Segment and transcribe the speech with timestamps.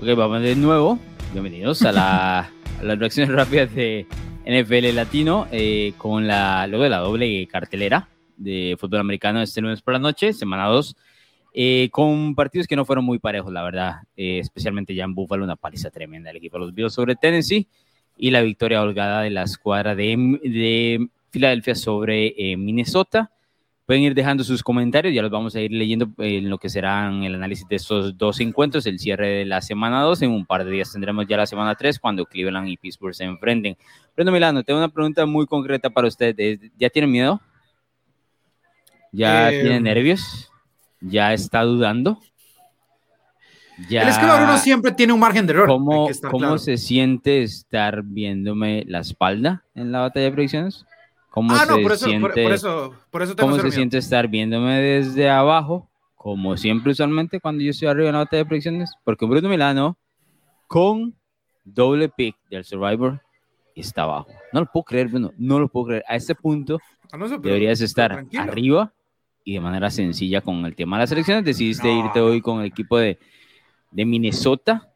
[0.00, 0.98] Ok, vamos de nuevo.
[1.34, 4.06] Bienvenidos a, la, a las reacciones rápidas de
[4.46, 8.08] NFL Latino eh, con la, luego de la doble cartelera
[8.38, 10.96] de fútbol americano este lunes por la noche, semana 2,
[11.52, 15.44] eh, con partidos que no fueron muy parejos, la verdad, eh, especialmente ya en Buffalo,
[15.44, 17.68] una paliza tremenda del equipo los Bills sobre Tennessee
[18.16, 23.32] y la victoria holgada de la escuadra de, de Filadelfia sobre Minnesota.
[23.90, 27.24] Pueden ir dejando sus comentarios, ya los vamos a ir leyendo en lo que serán
[27.24, 30.22] el análisis de estos dos encuentros, el cierre de la semana 2.
[30.22, 33.24] En un par de días tendremos ya la semana 3 cuando Cleveland y Pittsburgh se
[33.24, 33.76] enfrenten.
[34.14, 36.36] Brendo Milano, tengo una pregunta muy concreta para usted.
[36.78, 37.40] ¿Ya tiene miedo?
[39.10, 40.52] ¿Ya eh, tiene nervios?
[41.00, 42.20] ¿Ya está dudando?
[43.88, 44.02] Ya...
[44.02, 45.66] El escalador uno siempre tiene un margen de error.
[45.66, 50.86] ¿Cómo, ¿cómo se siente estar viéndome la espalda en la batalla de predicciones?
[51.30, 54.80] ¿Cómo ah, no, por eso, siente, por, eso, por eso ¿Cómo se siente estar viéndome
[54.80, 58.92] desde abajo, como siempre usualmente cuando yo estoy arriba en la batalla de predicciones?
[59.04, 59.96] Porque Bruno Milano,
[60.66, 61.14] con
[61.64, 63.22] doble pick del Survivor,
[63.76, 64.26] está abajo.
[64.52, 66.04] No lo puedo creer, Bruno, no lo puedo creer.
[66.08, 66.80] A este punto
[67.12, 68.92] ah, deberías estar arriba
[69.44, 71.44] y de manera sencilla con el tema de las elecciones.
[71.44, 73.20] Decidiste irte hoy con el equipo de,
[73.92, 74.90] de Minnesota.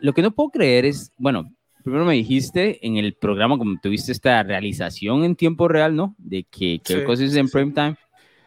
[0.00, 1.50] lo que no puedo creer es, bueno,
[1.86, 6.16] primero me dijiste en el programa, como tuviste esta realización en tiempo real, ¿no?
[6.18, 7.96] De que, que cosas en prime time.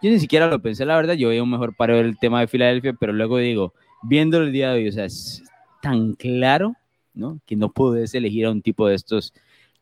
[0.02, 1.14] Yo ni siquiera lo pensé, la verdad.
[1.14, 3.74] Yo veía un mejor paro del tema de Filadelfia, pero luego digo,
[4.04, 5.42] viendo el día de hoy, o sea, es
[5.82, 6.76] tan claro,
[7.14, 7.40] ¿no?
[7.46, 9.34] Que no puedes elegir a un tipo de estos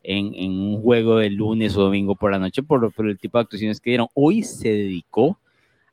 [0.03, 3.39] en, en un juego de lunes o domingo por la noche por, por el tipo
[3.39, 4.05] de actuaciones que dieron.
[4.13, 5.39] Hoy se dedicó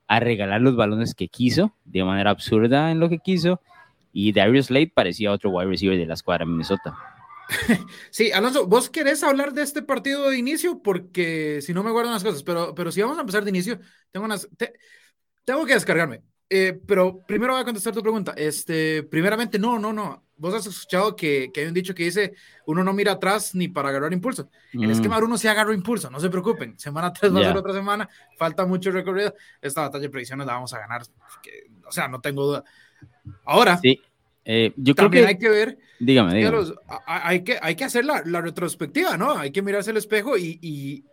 [0.07, 3.63] a regalar los balones que quiso, de manera absurda en lo que quiso,
[4.13, 6.95] y Darius Slade parecía otro wide receiver de la escuadra Minnesota.
[8.11, 12.15] Sí, Alonso, vos querés hablar de este partido de inicio porque si no me guardan
[12.15, 14.49] las cosas, pero, pero si vamos a empezar de inicio, tengo unas,
[15.45, 16.23] tengo que descargarme.
[16.51, 18.35] Eh, pero primero voy a contestar tu pregunta.
[18.37, 20.23] Este, primeramente, no, no, no.
[20.37, 22.35] Vos has escuchado que, que hay un dicho que dice,
[22.67, 24.51] uno no mira atrás ni para agarrar impulso.
[24.73, 25.25] En esquema mm.
[25.25, 26.79] uno sí agarró impulso, no se preocupen.
[26.79, 29.35] Semana 3 va a ser otra semana, falta mucho recorrido.
[29.61, 31.03] Esta batalla de predicciones la vamos a ganar.
[31.87, 32.65] o sea, no tengo duda.
[33.45, 34.01] Ahora, sí.
[34.45, 35.79] Eh, yo También hay que ver.
[35.99, 36.75] Dígame, dígame.
[37.07, 39.39] hay, que, hay que hacer la, la, retrospectiva, ¿no?
[39.39, 41.05] Hay que mirarse el espejo y, y,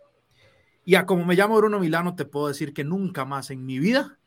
[0.84, 3.78] y, a como me llamo Bruno Milano, te puedo decir que nunca más en mi
[3.78, 4.18] vida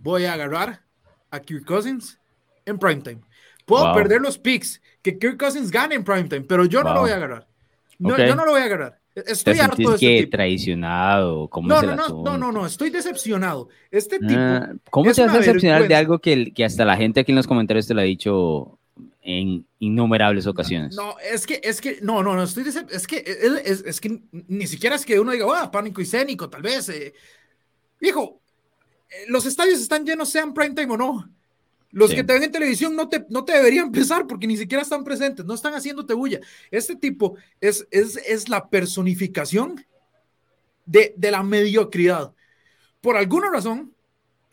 [0.00, 0.82] voy a agarrar
[1.30, 2.18] a Kirk Cousins
[2.66, 3.20] en primetime.
[3.64, 7.12] Puedo perder los picks, que Kirk Cousins gane en primetime, pero yo no lo voy
[7.12, 7.46] a agarrar.
[7.98, 8.99] No, Yo no lo voy a agarrar.
[9.14, 11.48] Estoy harto de este que traicionado?
[11.48, 13.68] ¿Cómo no, no, no, no, no, no, estoy decepcionado.
[13.90, 14.34] Este tipo.
[14.36, 17.46] Ah, ¿Cómo se hace decepcionar de algo que, que hasta la gente aquí en los
[17.46, 18.78] comentarios te lo ha dicho
[19.22, 20.94] en innumerables ocasiones?
[20.94, 23.24] No, es que, es que, no, no, no, estoy es que,
[23.64, 26.88] es, es, que ni siquiera es que uno diga, ah, pánico escénico, tal vez.
[26.90, 27.12] Eh".
[28.00, 28.40] Hijo,
[29.10, 31.30] eh, los estadios están llenos, sean prime time o no.
[31.92, 34.82] Los que te ven en televisión no te, no te deberían pensar porque ni siquiera
[34.82, 36.40] están presentes, no están haciéndote bulla.
[36.70, 39.84] Este tipo es, es, es la personificación
[40.86, 42.32] de, de, la mediocridad.
[43.00, 43.92] Por alguna razón,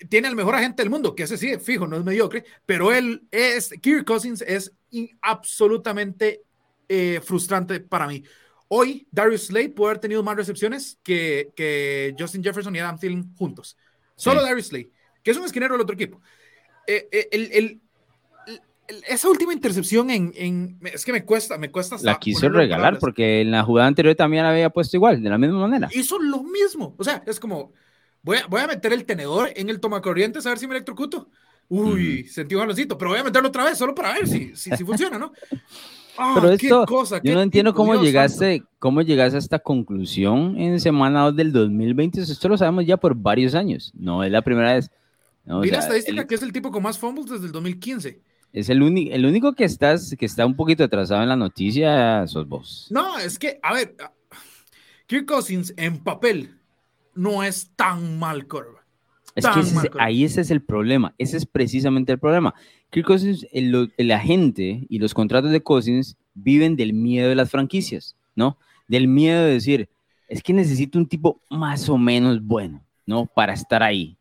[0.09, 3.27] tiene el mejor agente del mundo, que ese sí, fijo, no es mediocre, pero él
[3.31, 4.71] es, Kirk Cousins es
[5.21, 6.43] absolutamente
[6.89, 8.23] eh, frustrante para mí.
[8.67, 13.33] Hoy, Darius Slade puede haber tenido más recepciones que, que Justin Jefferson y Adam Thielen
[13.35, 13.77] juntos.
[14.15, 14.91] Solo Darius Slade,
[15.23, 16.21] que es un esquinero del otro equipo.
[16.87, 17.81] Eh, eh, el,
[19.07, 21.97] esa última intercepción en, es que me cuesta, me cuesta.
[22.01, 25.59] La quiso regalar porque en la jugada anterior también había puesto igual, de la misma
[25.59, 25.89] manera.
[25.93, 26.95] Hizo lo mismo.
[26.97, 27.73] O sea, es como,
[28.23, 31.29] voy a, voy a meter el tenedor en el tomacorrientes a ver si me electrocuto.
[31.69, 34.69] Uy, sentí un jaloncito, pero voy a meterlo otra vez solo para ver si, si,
[34.85, 35.33] funciona, ¿no?
[36.17, 40.79] Ah, pero esto, cosa, yo no entiendo cómo llegaste, cómo llegaste a esta conclusión en
[40.79, 42.21] semana 2 del 2020.
[42.21, 44.89] Esto lo sabemos ya por varios años, no es la primera vez.
[45.47, 48.21] Mira la estadística que es el tipo con más fumbles desde el 2015.
[48.53, 52.25] Es el, único el único que, estás, que está un poquito atrasado en la noticia,
[52.27, 52.87] sos vos.
[52.89, 53.95] No, es que, a ver,
[55.05, 56.55] Kirk Cousins en papel
[57.13, 58.85] no es tan mal curva.
[59.35, 62.55] Es que ahí ese es el problema, ese es precisamente el problema.
[62.89, 67.51] Kirk Cousins, el, el, agente y los contratos de Cousins viven del miedo de las
[67.51, 68.57] franquicias, ¿no?
[68.87, 69.89] Del miedo de decir,
[70.27, 73.27] es que necesito un tipo más o menos bueno, ¿no?
[73.27, 74.16] Para estar ahí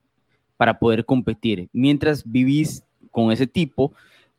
[0.57, 1.69] para poder competir.
[1.73, 3.93] Mientras vivís con ese tipo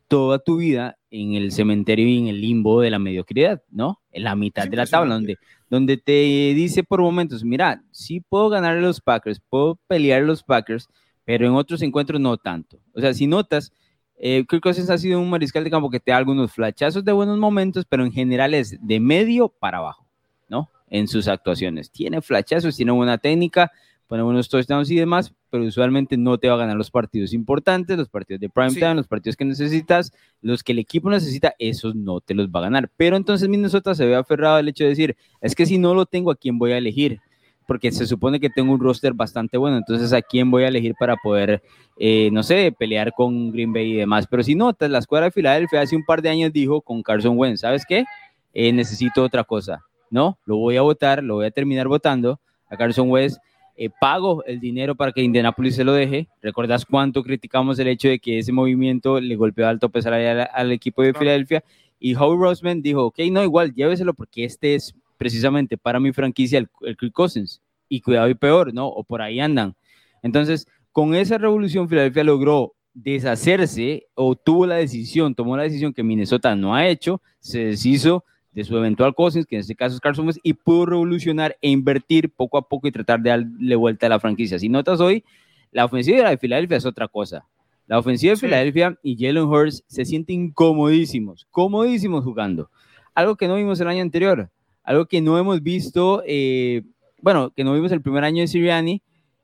[0.07, 3.99] toda tu vida en el cementerio y en el limbo de la mediocridad, ¿no?
[4.11, 5.37] En la mitad de la tabla, donde,
[5.69, 10.87] donde te dice por momentos, mira, sí puedo ganar los Packers, puedo pelear los Packers,
[11.25, 12.79] pero en otros encuentros no tanto.
[12.93, 13.71] O sea, si notas,
[14.17, 17.11] eh, Kirk Cousins ha sido un mariscal de campo que te da algunos flachazos de
[17.11, 20.07] buenos momentos, pero en general es de medio para abajo,
[20.49, 20.69] ¿no?
[20.89, 21.91] En sus actuaciones.
[21.91, 23.71] Tiene flachazos, tiene buena técnica,
[24.07, 27.97] poner unos touchdowns y demás, pero usualmente no te va a ganar los partidos importantes,
[27.97, 30.11] los partidos de prime time, los partidos que necesitas,
[30.41, 32.89] los que el equipo necesita, esos no te los va a ganar.
[32.95, 36.05] Pero entonces Minnesota se ve aferrado al hecho de decir, es que si no lo
[36.05, 37.19] tengo, ¿a quién voy a elegir?
[37.67, 40.95] Porque se supone que tengo un roster bastante bueno, entonces ¿a quién voy a elegir
[40.97, 41.61] para poder,
[41.97, 44.25] eh, no sé, pelear con Green Bay y demás?
[44.29, 47.37] Pero si notas, la escuadra de Filadelfia hace un par de años dijo con Carson
[47.37, 48.05] Wentz, ¿sabes qué?
[48.53, 49.83] Eh, necesito otra cosa.
[50.09, 52.39] No, lo voy a votar, lo voy a terminar votando
[52.69, 53.37] a Carson Wentz
[53.77, 56.27] eh, pago el dinero para que Indianapolis se lo deje.
[56.41, 60.71] ¿Recuerdas cuánto criticamos el hecho de que ese movimiento le golpeó al tope salarial al,
[60.71, 61.63] equipo de Filadelfia?
[61.99, 66.57] Y Howie Roseman dijo, ok, no, igual, lléveselo porque este es precisamente para mi franquicia
[66.57, 67.61] el, el Kirk Cousins.
[67.87, 68.87] Y cuidado y peor, ¿no?
[68.87, 69.75] O por ahí andan.
[70.23, 76.01] Entonces, con esa revolución, Filadelfia logró deshacerse o tuvo la decisión, tomó la decisión que
[76.01, 78.25] Minnesota no ha hecho, se deshizo
[78.57, 81.69] de su eventual Cousins, que en este caso es Carson Wentz, y pudo revolucionar e
[81.69, 84.57] invertir poco a poco y tratar de darle vuelta a la franquicia.
[84.57, 85.23] Si notas hoy,
[85.71, 87.45] la ofensiva de Filadelfia es otra cosa.
[87.85, 92.71] La ofensiva de Filadelfia y Jalen Hurts se sienten comodísimos, comodísimos jugando.
[93.13, 94.49] Algo que no vimos el año anterior,
[94.83, 96.81] algo que no hemos visto, eh,
[97.21, 99.03] bueno, que no vimos el primer año de Siriani,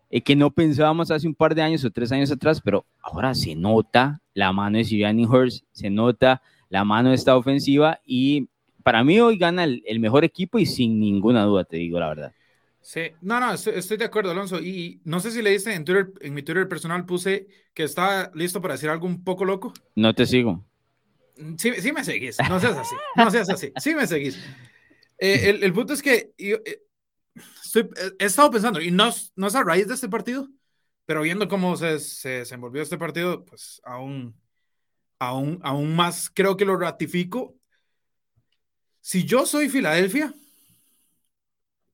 [0.09, 3.35] eh, que no pensábamos hace un par de años o tres años atrás, pero ahora
[3.35, 8.47] se nota la mano de Siriani Hurts, se nota la mano de esta ofensiva y
[8.83, 12.33] para mí hoy gana el, mejor equipo y sin ninguna duda, te digo la verdad.
[12.81, 14.59] Sí, no, no, estoy, de acuerdo, Alonso.
[14.59, 18.29] Y no sé si le diste en Twitter, en mi Twitter personal puse que estaba
[18.33, 19.73] listo para decir algo un poco loco.
[19.95, 20.63] No te sigo.
[21.57, 24.37] Sí, sí me seguís, no seas así, no seas así, sí me seguís.
[25.17, 26.83] Eh, el, el, punto es que yo, eh,
[27.63, 27.89] estoy,
[28.19, 30.47] he estado pensando, y no, no es a raíz de este partido,
[31.05, 34.35] pero viendo cómo se, se, se envolvió este partido, pues aún,
[35.17, 37.55] aún, aún más creo que lo ratifico
[39.03, 40.33] si yo soy Filadelfia,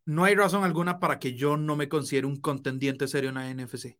[0.06, 3.50] no hay razón alguna para que yo no me considere un contendiente serio en la
[3.50, 3.98] NFC.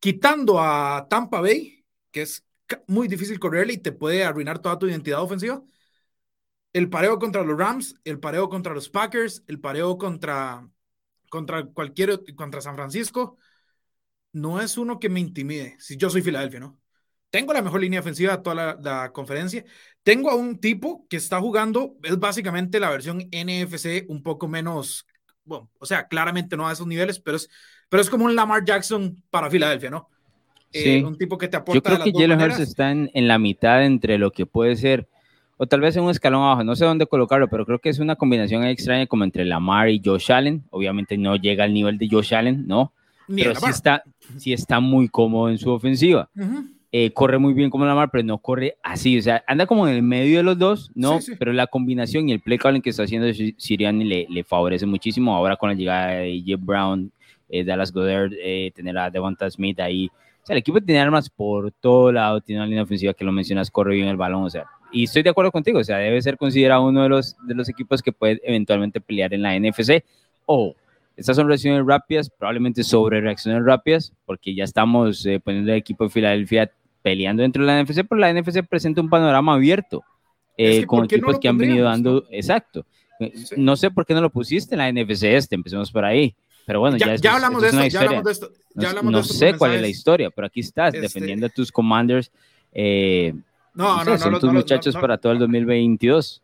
[0.00, 2.44] Quitando a Tampa Bay, que es
[2.88, 5.62] muy difícil correrle y te puede arruinar toda tu identidad ofensiva.
[6.72, 10.68] El pareo contra los Rams, el pareo contra los Packers, el pareo contra,
[11.30, 13.38] contra cualquier, contra San Francisco,
[14.32, 15.76] no es uno que me intimide.
[15.80, 16.80] Si yo soy Filadelfia, ¿no?
[17.34, 19.64] Tengo la mejor línea ofensiva de toda la, conferencia.
[20.04, 25.04] Tengo a un tipo que está jugando, es básicamente la versión NFC un poco menos,
[25.44, 27.50] bueno, o sea, claramente no a esos niveles, pero es,
[27.88, 30.08] pero es como un Lamar Jackson para Filadelfia, ¿no?
[30.72, 31.02] Eh, sí.
[31.02, 31.74] un tipo que te aporta.
[31.74, 35.08] Yo creo que Jalen Hurts está en, la mitad entre lo que puede ser,
[35.56, 37.98] o tal vez en un escalón abajo, no sé dónde colocarlo, pero creo que es
[37.98, 40.62] una combinación extraña como entre Lamar y Josh Allen.
[40.70, 42.92] Obviamente no llega al nivel de Josh Allen, ¿no?
[43.26, 44.04] pero sí está,
[44.36, 46.30] sí está muy cómodo en su ofensiva.
[46.96, 49.96] Eh, corre muy bien como Lamar, pero no corre así, o sea, anda como en
[49.96, 51.18] el medio de los dos, ¿no?
[51.40, 53.26] Pero la combinación y el play calling que está haciendo
[53.56, 55.34] Siriani le, le favorece muchísimo.
[55.34, 57.10] Ahora con la llegada de Jeff Brown,
[57.48, 60.06] eh, Dallas Goddard, eh, tener a Devonta Smith ahí.
[60.06, 63.32] O sea, el equipo tiene armas por todo lado, tiene una línea ofensiva que lo
[63.32, 66.22] mencionas, corre bien el balón, o sea, y estoy de acuerdo contigo, o sea, debe
[66.22, 70.04] ser considerado uno de los, de los equipos que puede eventualmente pelear en la NFC.
[70.46, 70.76] O
[71.16, 76.10] estas son reacciones rápidas, probablemente sobre reacciones rápidas, porque ya estamos poniendo el equipo de
[76.10, 76.70] Filadelfia
[77.04, 80.02] peleando dentro de la NFC, pero la NFC presenta un panorama abierto
[80.56, 82.86] eh, con equipos que han venido dando, exacto.
[83.58, 86.34] No sé por qué no lo pusiste en la NFC este, empecemos por ahí.
[86.66, 89.22] Pero bueno, ya, ya, hablamos, de esto, ya hablamos de esto, ya hablamos no, de
[89.22, 89.34] esto.
[89.34, 92.32] sé cuál es la historia, pero aquí estás este defendiendo a tus commanders.
[92.72, 93.34] Eh,
[93.74, 96.40] no, no, no, son tus muchachos para todo el 2022.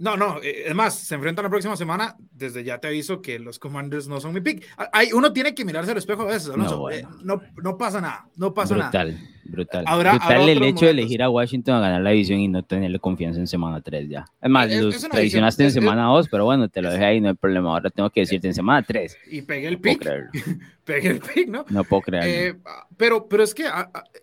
[0.00, 2.16] No, no, eh, es más, se enfrentan la próxima semana.
[2.32, 4.66] Desde ya te aviso que los Commanders no son mi pick.
[4.94, 8.26] Hay, uno tiene que mirarse al espejo a veces, No, eh, no, no, pasa nada,
[8.36, 8.88] no pasa nada.
[8.88, 9.84] Brutal, brutal.
[9.84, 13.40] brutal el hecho de elegir a Washington a ganar la división y no tenerle confianza
[13.40, 14.24] en semana 3 ya.
[14.40, 17.34] Es más, los traicionaste en semana 2, pero bueno, te lo dejé ahí, no hay
[17.34, 17.70] problema.
[17.70, 19.18] Ahora tengo que decirte en semana 3.
[19.30, 20.02] Y pegué el pick.
[20.86, 21.66] pegué el pick, ¿no?
[21.68, 22.30] No puedo creerlo.
[22.30, 22.58] Eh,
[22.96, 23.66] pero, pero es que,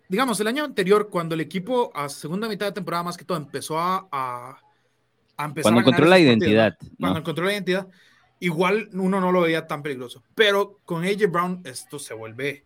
[0.10, 3.38] digamos, el año anterior, cuando el equipo a segunda mitad de temporada más que todo
[3.38, 4.58] empezó a
[5.62, 6.78] cuando encontró la identidad.
[7.00, 7.88] Cuando encontró la identidad,
[8.40, 10.24] igual uno no lo veía tan peligroso.
[10.36, 12.66] Pero con AJ Brown esto se vuelve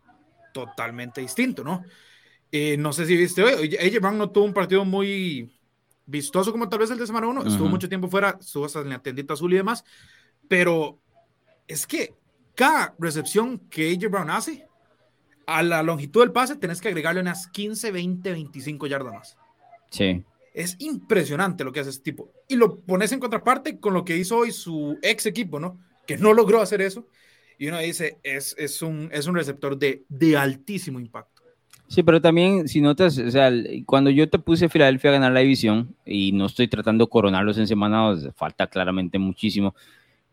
[0.54, 1.84] totalmente distinto, ¿no?
[2.52, 5.50] Eh, no sé si viste hoy, AJ Brown no tuvo un partido muy
[6.06, 8.90] vistoso como tal vez el de semana 1, estuvo mucho tiempo fuera, estuvo hasta en
[8.90, 9.86] la tendita azul y demás,
[10.50, 11.00] pero
[11.68, 12.14] es que
[12.56, 14.68] cada recepción que AJ Brown hace,
[15.48, 19.38] a la longitud del pase tenés que agregarle unas 15, 20, 25 yardas más.
[19.90, 20.24] Sí.
[20.54, 22.32] Es impresionante lo que hace este tipo.
[22.48, 25.80] Y lo pones en contraparte con lo que hizo hoy su ex equipo, ¿no?
[26.06, 27.08] Que no logró hacer eso.
[27.58, 31.44] Y uno dice, es, es, un, es un receptor de, de altísimo impacto.
[31.88, 33.52] Sí, pero también, si notas, o sea,
[33.86, 37.58] cuando yo te puse Filadelfia a ganar la división, y no estoy tratando de coronarlos
[37.58, 39.76] en semana, falta claramente muchísimo,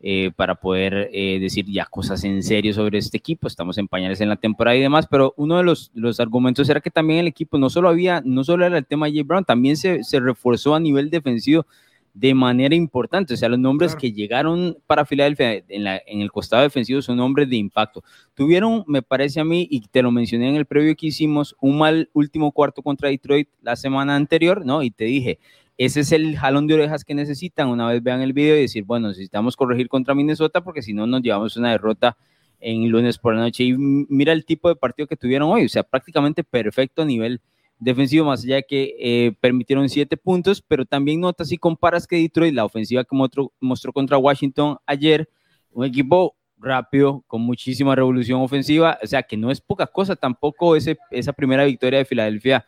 [0.01, 3.47] eh, para poder eh, decir ya cosas en serio sobre este equipo.
[3.47, 6.79] Estamos en pañales en la temporada y demás, pero uno de los, los argumentos era
[6.79, 9.43] que también el equipo no solo había, no solo era el tema de Jay Brown,
[9.43, 11.65] también se, se reforzó a nivel defensivo
[12.13, 13.33] de manera importante.
[13.33, 17.17] O sea, los nombres que llegaron para Filadelfia en, la, en, el costado defensivo son
[17.17, 18.03] nombres de impacto.
[18.33, 21.77] Tuvieron, me parece a mí, y te lo mencioné en el previo que hicimos, un
[21.77, 24.83] mal último cuarto contra Detroit la semana anterior, ¿no?
[24.83, 25.39] Y te dije,
[25.79, 28.83] ese es el jalón de orejas que necesitan una vez vean el video y decir,
[28.83, 32.17] bueno, necesitamos corregir contra Minnesota porque si no nos llevamos una derrota
[32.59, 33.63] en lunes por la noche.
[33.63, 37.39] Y mira el tipo de partido que tuvieron hoy, o sea, prácticamente perfecto a nivel
[37.79, 42.17] defensivo, más allá de que eh, permitieron siete puntos, pero también notas si comparas que
[42.17, 45.29] Detroit, la ofensiva que mostró, contra Washington ayer,
[45.71, 50.75] un equipo rápido, con muchísima revolución ofensiva, o sea, que no es poca cosa tampoco
[50.75, 52.65] ese, esa primera victoria de Filadelfia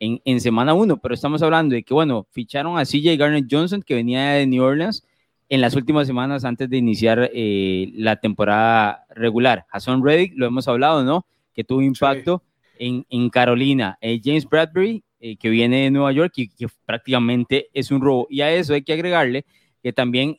[0.00, 3.94] en, semana uno, pero estamos hablando de que, bueno, ficharon a CJ Garnett Johnson, que
[3.94, 5.04] venía de New Orleans
[5.48, 9.66] en las últimas semanas antes de iniciar eh, la temporada regular.
[9.70, 11.26] Hassan Reddick, lo hemos hablado, ¿no?
[11.54, 12.42] Que tuvo impacto
[12.78, 13.98] en, en, Carolina.
[14.00, 18.26] Eh, James Bradbury, eh, que viene de Nueva York y que prácticamente es un robo.
[18.30, 19.44] Y a eso hay que agregarle
[19.82, 20.38] que también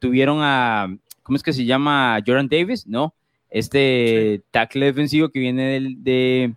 [0.00, 0.88] tuvieron a,
[1.22, 2.18] ¿cómo es que se llama?
[2.26, 3.14] Jordan Davis, ¿no?
[3.48, 6.54] Este tackle defensivo que viene del, de,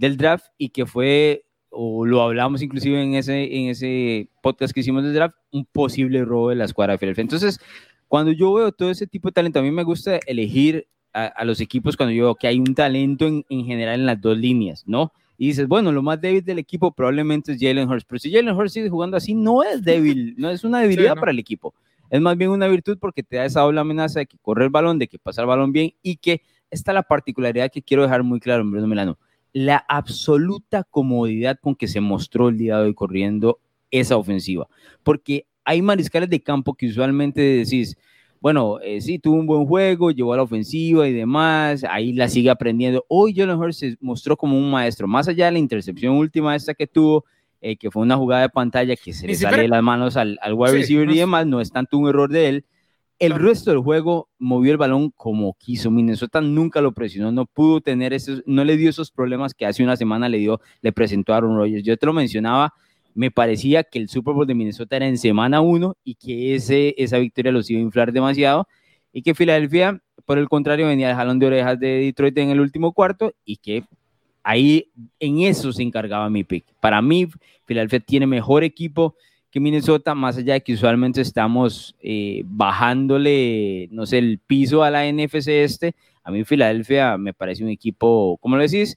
[0.00, 4.80] del draft y que fue o lo hablamos inclusive en ese, en ese podcast que
[4.80, 7.22] hicimos del draft, un posible robo de la escuadra de Philadelphia.
[7.22, 7.60] Entonces,
[8.08, 11.60] cuando yo veo todo ese tipo de talento, a mí me gusta elegir a, los
[11.60, 14.84] equipos cuando yo veo que hay un talento en, en, general en las dos líneas,
[14.86, 15.12] ¿no?
[15.36, 18.56] Y dices, bueno, lo más débil del equipo probablemente es Jalen Hurts, pero si Jalen
[18.56, 21.74] Hurts sigue jugando así, no es débil, no es una debilidad para el equipo.
[22.10, 24.70] Es más bien una virtud porque te da esa doble amenaza de que corre el
[24.70, 28.02] balón, de que pasa el balón bien y que esta es la particularidad que quiero
[28.02, 29.18] dejar muy claro, Bruno Milano
[29.52, 33.58] la absoluta comodidad con que se mostró el día de hoy corriendo
[33.90, 34.68] esa ofensiva.
[35.02, 37.96] Porque hay mariscales de campo que usualmente decís,
[38.40, 42.28] bueno, eh, sí, tuvo un buen juego, llevó a la ofensiva y demás, ahí la
[42.28, 43.04] sigue aprendiendo.
[43.08, 46.72] Hoy Jalen mejor se mostró como un maestro, más allá de la intercepción última esta
[46.72, 47.24] que tuvo,
[47.60, 50.38] eh, que fue una jugada de pantalla que se le sale de las manos al,
[50.40, 52.64] al wide receiver y demás, no es tanto un error de él,
[53.20, 55.90] el resto del juego movió el balón como quiso.
[55.90, 59.84] Minnesota nunca lo presionó, no pudo tener esos, no le dio esos problemas que hace
[59.84, 61.84] una semana le dio, le presentó a Aaron Rodgers.
[61.84, 62.72] Yo te lo mencionaba,
[63.14, 66.94] me parecía que el Super Bowl de Minnesota era en semana uno y que ese,
[66.96, 68.66] esa victoria los iba a inflar demasiado
[69.12, 72.60] y que Filadelfia, por el contrario, venía de jalón de orejas de Detroit en el
[72.60, 73.84] último cuarto y que
[74.42, 76.64] ahí en eso se encargaba mi pick.
[76.80, 77.28] Para mí,
[77.66, 79.14] Filadelfia tiene mejor equipo
[79.50, 84.90] que Minnesota, más allá de que usualmente estamos eh, bajándole, no sé, el piso a
[84.90, 88.96] la NFC este, a mí Filadelfia me parece un equipo, como lo decís,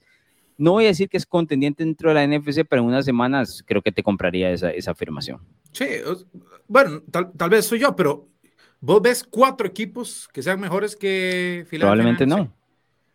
[0.56, 3.64] no voy a decir que es contendiente dentro de la NFC, pero en unas semanas
[3.66, 5.40] creo que te compraría esa, esa afirmación.
[5.72, 5.86] Sí,
[6.68, 8.28] bueno, tal, tal, vez soy yo, pero
[8.80, 11.78] vos ves cuatro equipos que sean mejores que Filadelfia.
[11.80, 12.52] Probablemente no,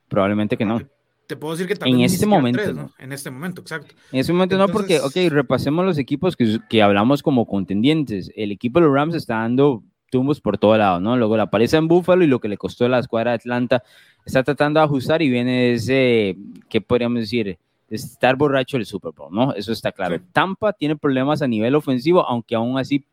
[0.10, 0.82] probablemente que no
[1.30, 3.94] te puedo decir que también en este momento en este momento exacto.
[4.12, 8.32] En este momento no porque ok repasemos los equipos que, que, hablamos como contendientes.
[8.36, 11.78] El equipo de los Rams está dando tumbos por todo lado no luego la paliza
[11.78, 13.84] en Buffalo y lo que le costó a la escuadra de Atlanta
[14.26, 16.36] está tratando de ajustar y viene ese
[16.68, 17.60] qué podríamos decir
[17.92, 20.20] estar borracho del Super Bowl no eso está claro.
[20.34, 23.06] Tampa tiene problemas a nivel ofensivo aunque aún así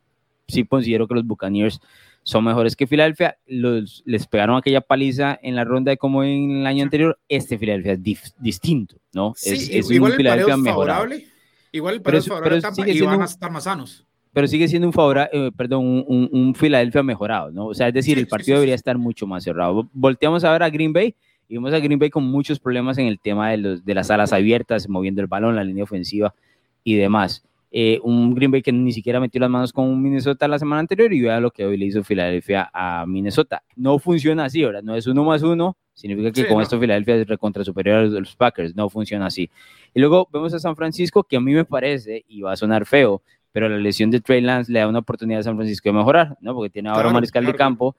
[0.49, 1.83] sí considero que los Buccaneers
[2.27, 3.39] son mejores que Filadelfia.
[3.47, 7.17] Los, les pegaron aquella paliza en la ronda de como en el año anterior.
[7.29, 9.33] Este Filadelfia es distinto, ¿no?
[9.37, 11.25] Sí, es, igual un Filadelfia favorable.
[11.71, 14.05] Igual el pero, favorable pero y van a estar más sanos.
[14.33, 17.67] Pero sigue siendo un favorable, eh, perdón, un, un, Filadelfia mejorado, ¿no?
[17.67, 19.89] O sea, es decir, el partido debería estar mucho más cerrado.
[19.93, 21.15] Volteamos a ver a Green Bay
[21.49, 24.11] y vemos a Green Bay con muchos problemas en el tema de, los, de las
[24.11, 26.35] alas abiertas, moviendo el balón, la línea ofensiva
[26.83, 27.45] y demás.
[27.71, 31.13] Eh, un Green Bay que ni siquiera metió las manos con Minnesota la semana anterior
[31.13, 33.63] y vea lo que hoy le hizo Filadelfia a Minnesota.
[33.75, 34.83] No funciona así, ¿verdad?
[34.83, 38.37] No es uno más uno, significa que con esto Filadelfia es recontra superior a los
[38.37, 39.51] Packers, no funciona así.
[39.95, 42.87] Y luego vemos a San Francisco, que a mí me parece, y va a sonar
[42.87, 45.95] feo, pero la lesión de Trey Lance le da una oportunidad a San Francisco de
[45.95, 46.55] mejorar, ¿no?
[46.55, 47.97] Porque tiene ahora un mariscal de campo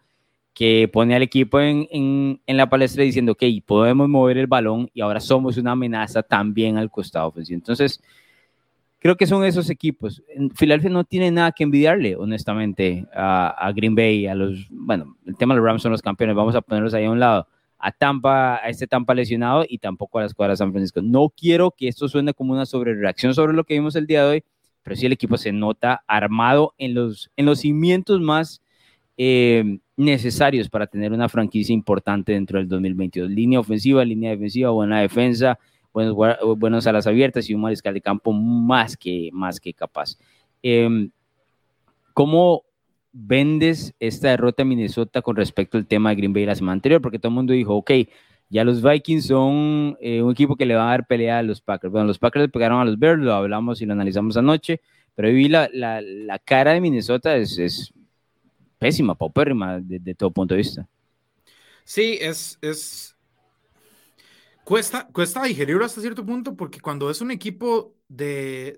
[0.54, 4.90] que pone al equipo en, en, en, la palestra diciendo, ok, podemos mover el balón
[4.92, 7.58] y ahora somos una amenaza también al costado ofensivo.
[7.58, 8.02] Entonces,
[9.00, 10.24] creo que son esos equipos.
[10.56, 15.54] Filadelfia no tiene nada que envidiarle, honestamente, a, Green Bay, a los, bueno, el tema
[15.54, 17.48] de los Rams son los campeones, vamos a ponerlos ahí a un lado.
[17.80, 21.02] A Tampa, a este Tampa lesionado y tampoco a la escuadra de San Francisco.
[21.04, 24.30] No quiero que esto suene como una sobrereacción sobre lo que vimos el día de
[24.30, 24.44] hoy,
[24.82, 28.62] pero sí el equipo se nota armado en los, en los cimientos más
[29.16, 33.30] eh, necesarios para tener una franquicia importante dentro del 2022.
[33.30, 35.60] Línea ofensiva, línea defensiva, buena defensa,
[35.98, 36.16] buenos,
[36.58, 40.18] buenas alas abiertas y un mariscal de campo más que, más que capaz.
[40.62, 41.10] Eh,
[42.14, 42.64] ¿Cómo
[43.12, 47.02] vendes esta derrota a Minnesota con respecto al tema de Green Bay la semana anterior?
[47.02, 47.92] Porque todo el mundo dijo, ok,
[48.50, 51.62] ya los Vikings son eh, un equipo que le va a dar pelea a los
[51.62, 51.92] Packers.
[51.92, 54.82] Bueno, los Packers le pegaron a los Bears, lo hablamos y lo analizamos anoche,
[55.16, 57.94] pero vi la, la, la cara de Minnesota es, es
[58.78, 60.88] pésima, paupérrima de, de, todo punto de vista.
[61.84, 63.17] Sí, es, es...
[64.68, 68.78] Cuesta, cuesta digerirlo hasta cierto punto porque cuando es un equipo de,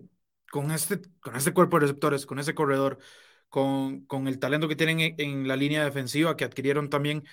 [0.51, 2.99] con, este, con este cuerpo de receptores, con ese corredor,
[3.49, 7.23] con, con el talento que tienen en la línea defensiva que adquirieron también,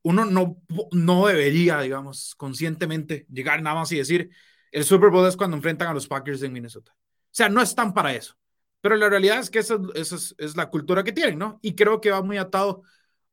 [0.00, 0.56] uno no,
[0.92, 4.30] no debería, digamos, conscientemente llegar nada más y decir,
[4.70, 6.92] el Super Bowl es cuando enfrentan a los Packers en Minnesota.
[6.94, 8.38] O sea, no están para eso.
[8.80, 11.58] Pero la realidad es que esa, es, es, la cultura que tienen, ¿no?
[11.60, 12.84] Y creo que va muy atado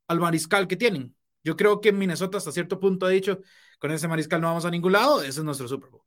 [0.07, 1.15] al mariscal que tienen.
[1.45, 3.39] Yo creo que Minnesota hasta cierto punto ha dicho,
[3.79, 6.03] con ese mariscal no vamos a ningún lado, ese es nuestro Super Bowl.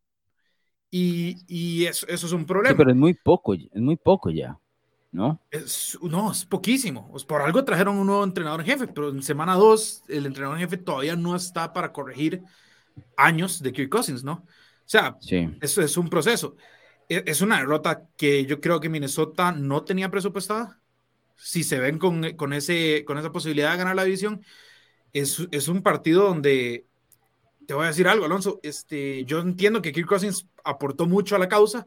[0.91, 2.77] Y, y eso, eso, es un problema.
[2.77, 4.59] pero es muy poco, es muy poco ya.
[5.13, 5.39] ¿no?
[5.51, 7.09] Es, no, es poquísimo.
[7.11, 10.59] Pues por algo trajeron un nuevo entrenador en jefe, pero en semana 2 el entrenador
[10.59, 12.43] en jefe todavía no está para corregir
[13.17, 14.33] años de Kirk Cousins, ¿no?
[14.33, 15.17] O sea,
[15.61, 16.57] eso es un proceso.
[17.09, 20.81] E, es una derrota que yo creo que Minnesota no tenía presupuestada.
[21.37, 24.43] Si se ven con, con, ese, con esa posibilidad de ganar la división,
[25.13, 26.87] es, es un partido donde,
[27.67, 31.39] te voy a decir algo, Alonso, este, yo entiendo que Kirk Cousins aportó mucho a
[31.39, 31.87] la causa,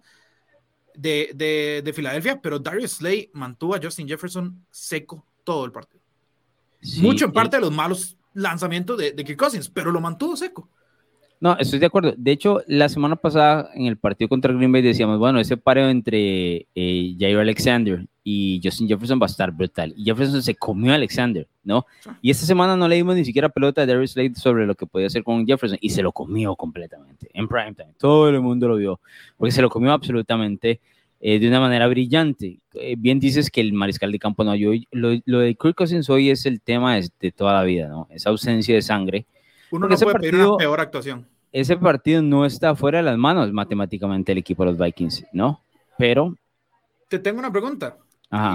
[0.97, 6.01] de, de, Filadelfia, pero Darius Slay mantuvo a Justin Jefferson seco todo el partido.
[6.97, 10.69] Mucho en parte de los malos lanzamientos de, de Kirk Cousins, pero lo mantuvo seco.
[11.39, 12.13] No, estoy de acuerdo.
[12.17, 15.89] De hecho, la semana pasada en el partido contra Green Bay decíamos, bueno, ese pareo
[15.89, 19.93] entre eh, Jair Alexander y Justin Jefferson va a estar brutal.
[19.95, 21.85] Y Jefferson se comió a Alexander, ¿no?
[22.21, 24.87] Y esta semana no le dimos ni siquiera pelota a Darius Slade sobre lo que
[24.87, 27.93] podía hacer con Jefferson y se lo comió completamente en prime time.
[27.99, 28.99] Todo el mundo lo vio,
[29.37, 30.79] porque se lo comió absolutamente
[31.19, 32.59] eh, de una manera brillante.
[32.73, 34.73] Eh, bien dices que el mariscal de campo no ayudó.
[34.91, 38.07] Lo, lo de Kirk Cousins hoy es el tema de, toda la vida, ¿no?
[38.09, 39.25] Esa ausencia de sangre
[39.71, 41.27] uno no puede pedir una peor actuación.
[41.51, 45.61] Ese partido no está fuera de las manos matemáticamente el equipo de los Vikings, ¿no?
[45.97, 46.35] Pero...
[47.07, 47.97] Te tengo una pregunta.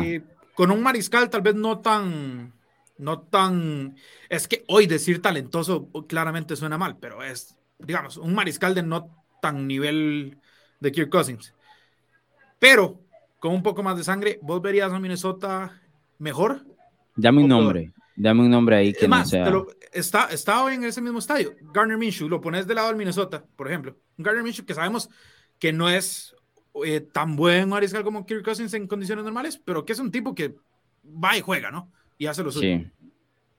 [0.02, 0.22] Eh,
[0.54, 2.52] con un mariscal tal vez no tan...
[2.98, 3.96] No tan...
[4.28, 9.08] Es que hoy decir talentoso claramente suena mal, pero es, digamos, un mariscal de no
[9.40, 10.36] tan nivel
[10.80, 11.54] de Kirk Cousins.
[12.58, 13.00] Pero
[13.38, 15.80] con un poco más de sangre, ¿vos verías a Minnesota
[16.18, 16.66] mejor?
[17.16, 17.92] Dame un nombre.
[18.22, 19.50] Dame un nombre ahí que no sea.
[19.92, 21.54] está, está en ese mismo estadio.
[21.72, 23.96] Garner Minshew, lo pones de lado al Minnesota, por ejemplo.
[24.18, 25.08] Garner Minshew que sabemos
[25.58, 26.36] que no es
[26.84, 30.34] eh, tan buen mariscal como Kirk Cousins en condiciones normales, pero que es un tipo
[30.34, 30.54] que
[31.06, 31.90] va y juega, ¿no?
[32.18, 32.78] Y hace lo suyo.
[32.78, 32.86] Sí,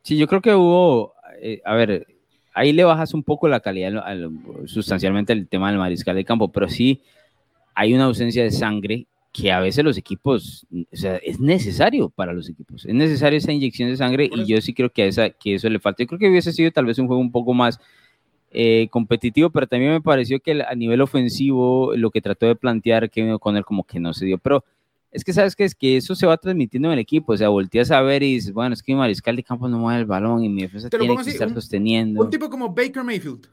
[0.03, 2.05] sí yo creo que hubo, eh, a ver,
[2.53, 4.05] ahí le bajas un poco la calidad
[4.65, 7.01] sustancialmente el tema del mariscal de campo, pero sí
[7.73, 12.33] hay una ausencia de sangre que a veces los equipos, o sea, es necesario para
[12.33, 15.29] los equipos, es necesario esa inyección de sangre y yo sí creo que a esa,
[15.29, 16.03] que eso le falta.
[16.03, 17.79] Yo creo que hubiese sido tal vez un juego un poco más
[18.51, 23.09] eh, competitivo, pero también me pareció que a nivel ofensivo lo que trató de plantear
[23.09, 24.65] Kevin O'Connell como que no se dio, pero
[25.11, 27.47] es que sabes que es que eso se va transmitiendo en el equipo, o sea,
[27.47, 30.05] volteas a ver y dices, bueno, es que mi mariscal de campo no mueve el
[30.05, 32.21] balón y mi defensa tiene que estar sosteniendo.
[32.21, 33.47] Un tipo como Baker Mayfield,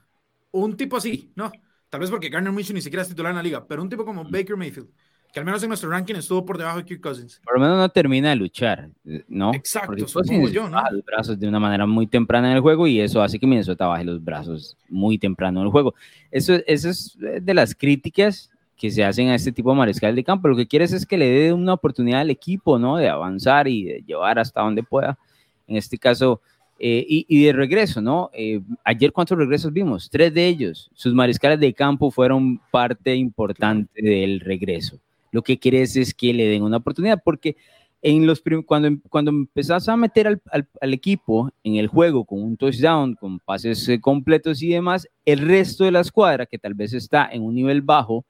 [0.51, 1.53] un tipo así, ¿no?
[1.89, 4.05] Tal vez porque Garner Minshew ni siquiera es titular en la liga, pero un tipo
[4.05, 4.89] como Baker Mayfield,
[5.33, 7.41] que al menos en nuestro ranking estuvo por debajo de Kirk Cousins.
[7.45, 8.91] Por lo menos no termina de luchar,
[9.29, 9.53] ¿no?
[9.53, 10.83] Exacto, porque yo, ¿no?
[10.91, 13.87] los brazos de una manera muy temprana en el juego y eso hace que Minnesota
[13.87, 15.95] baje los brazos muy temprano en el juego.
[16.31, 20.25] Eso, eso es de las críticas que se hacen a este tipo de mariscal de
[20.25, 20.49] campo.
[20.49, 22.97] Lo que quieres es que le dé una oportunidad al equipo, ¿no?
[22.97, 25.19] De avanzar y de llevar hasta donde pueda.
[25.67, 26.41] En este caso,
[26.79, 28.31] eh, y, de regreso, ¿no?
[28.33, 30.09] Eh, ayer, ¿cuántos regresos vimos?
[30.09, 30.91] Tres de ellos.
[30.95, 34.99] Sus mariscales de campo fueron parte importante del regreso.
[35.31, 37.57] Lo que quieres es que le den una oportunidad, porque
[38.01, 40.41] en los cuando, cuando empezás a meter al,
[40.81, 45.41] al, equipo en el juego con un touchdown, con pases eh, completos y demás, el
[45.41, 48.25] resto de la escuadra, que tal vez está en un nivel bajo,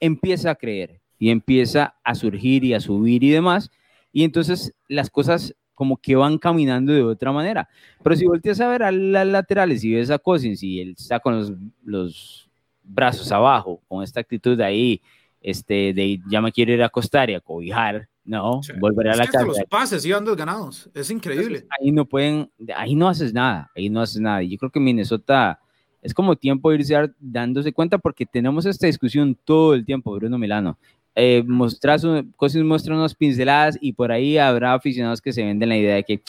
[0.00, 3.70] empieza a creer y empieza a surgir y a subir y demás.
[4.12, 7.68] Y entonces las cosas como que van caminando de otra manera.
[8.02, 11.20] Pero si volteas a ver a las laterales y ves a Cousins y él está
[11.20, 11.52] con los,
[11.84, 12.50] los
[12.82, 15.00] brazos abajo, con esta actitud de ahí,
[15.42, 19.26] este, de ya me quiero ir a acostar y a cobijar, no, volver a la
[19.26, 19.44] casa.
[19.44, 21.66] los pases iban ganados, es increíble.
[21.80, 24.42] ahí no pueden, ahí no haces nada, ahí no haces nada.
[24.42, 25.60] Yo creo que Minnesota
[26.00, 30.38] es como tiempo de irse dándose cuenta porque tenemos esta discusión todo el tiempo, Bruno
[30.38, 30.78] Milano
[31.14, 32.00] eh, mostrar
[32.36, 36.04] cosas, muestra unas pinceladas y por ahí habrá aficionados que se venden la idea de
[36.04, 36.22] que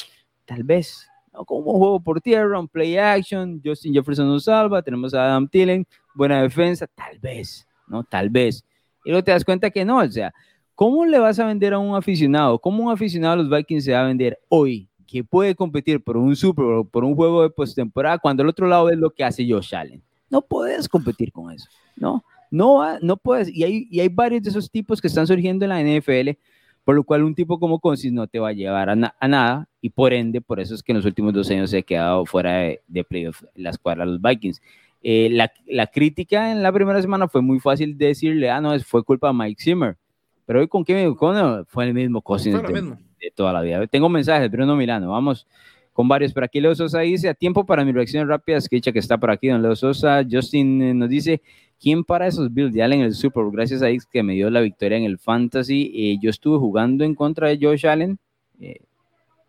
[0.46, 1.46] tal vez, ¿no?
[1.46, 5.48] como un juego por tierra, un play action, Justin Jefferson nos salva, tenemos a Adam
[5.48, 8.04] Thielen, buena defensa, tal vez, ¿no?
[8.04, 8.66] Tal vez.
[9.04, 10.34] Y luego te das cuenta que no, o sea,
[10.76, 12.60] ¿cómo le vas a vender a un aficionado?
[12.60, 14.90] ¿Cómo un aficionado de los Vikings se va a vender hoy?
[15.08, 18.68] Que puede competir por un Super Bowl, por un juego de postemporada, cuando el otro
[18.68, 20.02] lado es lo que hace Josh Allen.
[20.30, 22.24] No puedes competir con eso, ¿no?
[22.50, 23.50] No, no puedes.
[23.54, 26.38] Y hay, y hay varios de esos tipos que están surgiendo en la NFL,
[26.84, 29.90] por lo cual un tipo como Consis no te va a llevar a, nada, y
[29.90, 32.58] por ende, por eso es que en los últimos dos años se ha quedado fuera
[32.58, 34.62] de, de playoff la escuadra de los Vikings.
[35.06, 38.80] Eh, la, la, crítica en la primera semana fue muy fácil de decirle, ah, no,
[38.80, 39.98] fue culpa de Mike Zimmer.
[40.46, 43.86] Pero hoy con qué me con, fue el mismo Cousins de, toda la vida.
[43.88, 45.46] Tengo mensajes, Bruno Milano, vamos
[45.92, 46.34] con varios.
[46.34, 49.18] Por aquí Leo Sosa dice, a tiempo para mi reacción rápida, es que que está
[49.18, 50.26] por aquí, don Leo Sosa.
[50.30, 51.42] Justin eh, nos dice,
[51.80, 53.54] ¿quién para esos Bills de Allen en el Super Bowl?
[53.54, 55.92] Gracias a X que me dio la victoria en el Fantasy.
[55.96, 58.18] Eh, yo estuve jugando en contra de Josh Allen.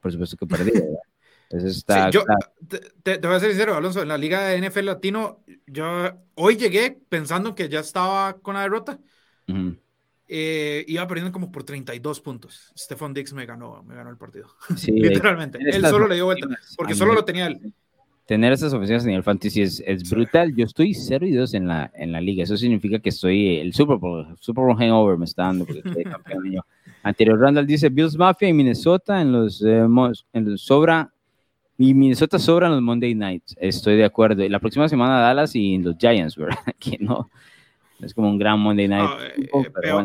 [0.00, 0.72] por supuesto que perdí,
[1.54, 2.10] ¿verdad?
[2.10, 2.24] yo,
[3.02, 6.98] te, voy a ser sincero, Alonso, en la liga de NFL Latino, yo hoy llegué
[7.08, 8.98] pensando que ya estaba con la derrota.
[10.26, 12.72] Eh, iba perdiendo como por 32 puntos.
[12.76, 14.48] Stefan Dix me ganó, me ganó el partido.
[14.86, 15.58] Literalmente.
[15.60, 17.72] Él solo le dio vuelta, porque solo lo tenía él.
[18.26, 20.54] Tener esas ofensivas en el fantasy es, es, brutal.
[20.56, 22.42] Yo estoy 0 y 2 en la, en la liga.
[22.42, 26.04] Eso significa que estoy el Super Bowl, Super Bowl hangover me está dando porque estoy
[26.04, 26.62] campeón.
[27.02, 29.86] Anterior Randall dice Bills Mafia en Minnesota en los, eh,
[30.32, 31.13] en los sobra
[31.76, 34.44] y Minnesota sobran los Monday Nights, estoy de acuerdo.
[34.44, 36.58] Y la próxima semana Dallas y los Giants, ¿verdad?
[36.78, 37.30] Que no,
[38.00, 39.10] es como un gran Monday Night.
[39.36, 39.48] Eh,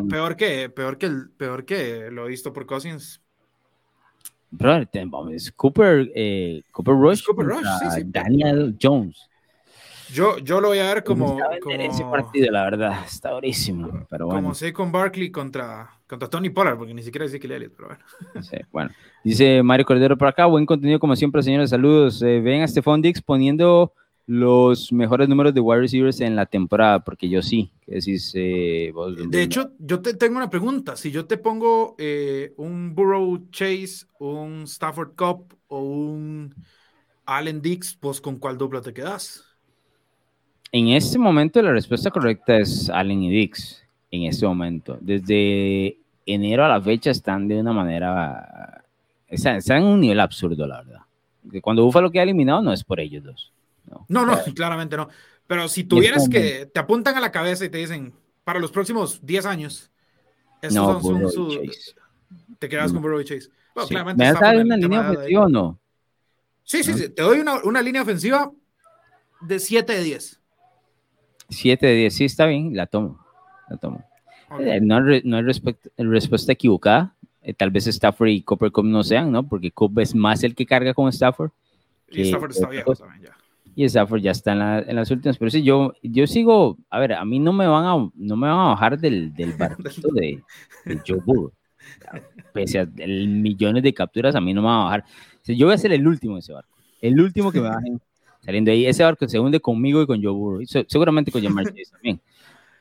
[0.08, 3.20] peor, que, peor, que el, peor que lo visto por Cousins.
[4.50, 4.88] Bro,
[5.32, 9.29] es Cooper, eh, Cooper Rush, Cooper Rush sí, sí, Daniel Jones.
[10.12, 14.06] Yo, yo lo voy a ver como, como ese partido, la verdad, está durísimo.
[14.08, 14.42] Pero bueno.
[14.42, 17.88] Como sé con Barkley contra, contra Tony Pollard, porque ni siquiera dice que Elliott, pero
[17.88, 18.04] bueno.
[18.42, 18.90] Sí, bueno.
[19.22, 22.22] Dice Mario Cordero por acá, buen contenido como siempre, señores, saludos.
[22.22, 23.92] Eh, ven a Stephon Dix poniendo
[24.26, 27.72] los mejores números de wide receivers en la temporada, porque yo sí.
[27.84, 28.92] ¿Qué decís, eh,
[29.28, 30.96] De hecho, yo te tengo una pregunta.
[30.96, 36.54] Si yo te pongo eh, un Burrow Chase, un Stafford Cup o un
[37.26, 39.49] Allen Dix, pues con cuál dupla te quedas?
[40.72, 43.82] En este momento la respuesta correcta es Allen y Dix.
[44.10, 44.98] En este momento.
[45.00, 48.84] Desde enero a la fecha están de una manera...
[49.28, 51.00] Están, en un nivel absurdo, la verdad.
[51.50, 53.52] Que cuando Buffalo queda eliminado no es por ellos dos.
[54.08, 55.08] No, no, claramente no.
[55.46, 58.12] Pero si tuvieras que te apuntan a la cabeza y te dicen,
[58.44, 59.90] para los próximos 10 años,
[60.62, 61.94] estos no, son, sus...
[62.58, 63.48] Te quedas con Burrow y Chase.
[64.16, 65.80] ¿Me has dado una línea ofensiva o no?
[66.62, 67.08] Sí, sí, sí.
[67.08, 68.50] Te doy una, una línea ofensiva
[69.40, 70.39] de 7 de 10.
[71.50, 73.18] 7 de 10, sí, está bien, la tomo.
[73.68, 74.04] La tomo.
[74.58, 75.42] Eh, no, no hay
[75.96, 77.14] respuesta equivocada.
[77.42, 79.46] Eh, tal vez Stafford y Cooper Cup no sean, ¿no?
[79.46, 81.50] Porque Cup es más el que carga con Stafford.
[82.10, 83.36] Y Stafford está viejo también ya.
[83.76, 85.38] Y Stafford ya está en, las últimas.
[85.38, 88.48] Pero sí, yo, yo sigo, a ver, a mí no me van a, no me
[88.48, 90.42] van a bajar del, del barquito de,
[90.84, 91.52] de Joe Burrow.
[92.52, 95.04] Pese a millones de capturas, a mí no me van a bajar.
[95.46, 96.76] yo voy a ser el último de ese barco.
[97.00, 98.00] El último que me bajen
[98.40, 98.86] saliendo ahí.
[98.86, 100.62] Ese barco se hunde conmigo y con Joe Burrow.
[100.86, 102.20] seguramente con Jamar Chase también.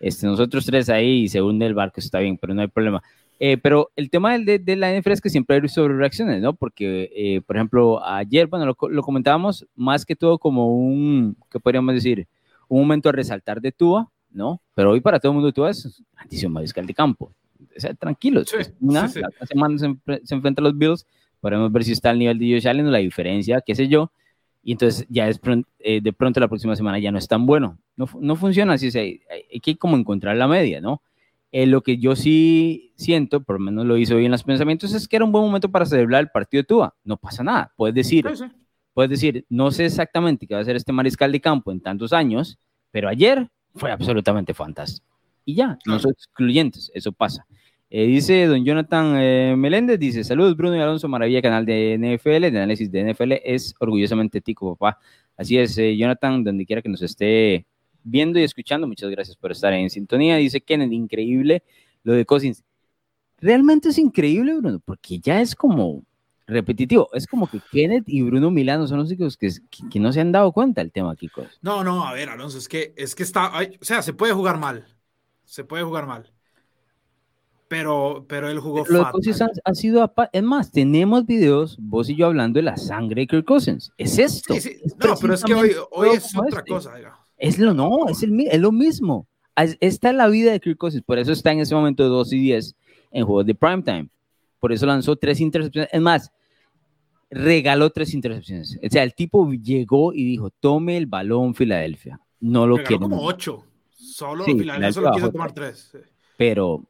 [0.01, 3.03] Este, nosotros tres ahí y se hunde el barco, está bien, pero no hay problema.
[3.37, 6.53] Eh, pero el tema de, de, la NFL es que siempre hay sobre reacciones, ¿no?
[6.53, 11.59] Porque, eh, por ejemplo, ayer, bueno, lo, lo, comentábamos más que todo como un, ¿qué
[11.59, 12.29] podríamos decir?
[12.69, 14.61] Un momento a resaltar de Tua, ¿no?
[14.73, 17.33] Pero hoy para todo el mundo Tua es Anticio Mariscal de campo.
[17.75, 18.53] O sea, tranquilos.
[18.79, 19.93] una, La semana se,
[20.23, 21.05] se, enfrenta a los Bills,
[21.41, 24.13] podemos ver si está al nivel de Josh Allen, la diferencia, qué sé yo
[24.61, 25.39] y entonces ya es
[25.79, 27.79] eh, de pronto la próxima semana ya no es tan bueno.
[27.95, 31.01] No, no funciona así, hay, hay, que como encontrar la media, ¿no?
[31.51, 34.93] Eh, lo que yo sí siento, por lo menos lo hizo hoy en los pensamientos,
[34.93, 36.95] es que era un buen momento para celebrar el partido de Tua.
[37.03, 38.25] No pasa nada, puedes decir,
[38.93, 42.13] puedes decir, no sé exactamente qué va a ser este mariscal de campo en tantos
[42.13, 42.59] años,
[42.91, 45.07] pero ayer fue absolutamente fantástico.
[45.45, 47.47] Y ya, no son excluyentes, eso pasa.
[47.91, 52.41] Eh, dice don Jonathan eh, Meléndez, dice, saludos Bruno y Alonso, maravilla, canal de NFL,
[52.41, 54.99] de análisis de NFL, es orgullosamente tico, papá.
[55.35, 57.65] Así es, eh, Jonathan, donde quiera que nos esté
[58.03, 60.37] viendo y escuchando, muchas gracias por estar en sintonía.
[60.37, 61.63] Dice Kenneth, increíble
[62.03, 62.63] lo de Cousins.
[63.39, 66.03] Realmente es increíble, Bruno, porque ya es como
[66.45, 67.09] repetitivo.
[67.13, 69.49] Es como que Kenneth y Bruno Milano son los únicos que,
[69.89, 71.43] que, no se han dado cuenta del tema, Kiko.
[71.61, 74.59] No, no, a ver, Alonso, es que, es que está, o sea, se puede jugar
[74.59, 74.85] mal.
[75.43, 76.31] Se puede jugar mal
[77.69, 82.25] pero, pero él jugó Los Cousins ha, sido, es más, tenemos videos, vos y yo
[82.25, 83.93] hablando de la sangre de Kirk Cousins.
[83.95, 84.55] Es esto.
[84.55, 86.71] No, pero es que hoy, hoy es otra este.
[86.71, 86.93] cosa.
[87.37, 89.27] Es lo, no, es, el, es lo mismo.
[89.55, 92.33] Esta es la vida de Kirk Cousins, por eso está en ese momento de 2
[92.33, 92.75] y 10
[93.11, 94.09] en juegos de primetime.
[94.59, 95.91] Por eso lanzó tres intercepciones.
[95.93, 96.31] Es más,
[97.29, 98.79] regaló tres intercepciones.
[98.83, 102.19] O sea, el tipo llegó y dijo, tome el balón Filadelfia.
[102.39, 103.01] No lo quiero.
[103.01, 103.63] como ocho.
[103.91, 105.95] Solo Filadelfia solo quiso tomar tres.
[106.35, 106.88] Pero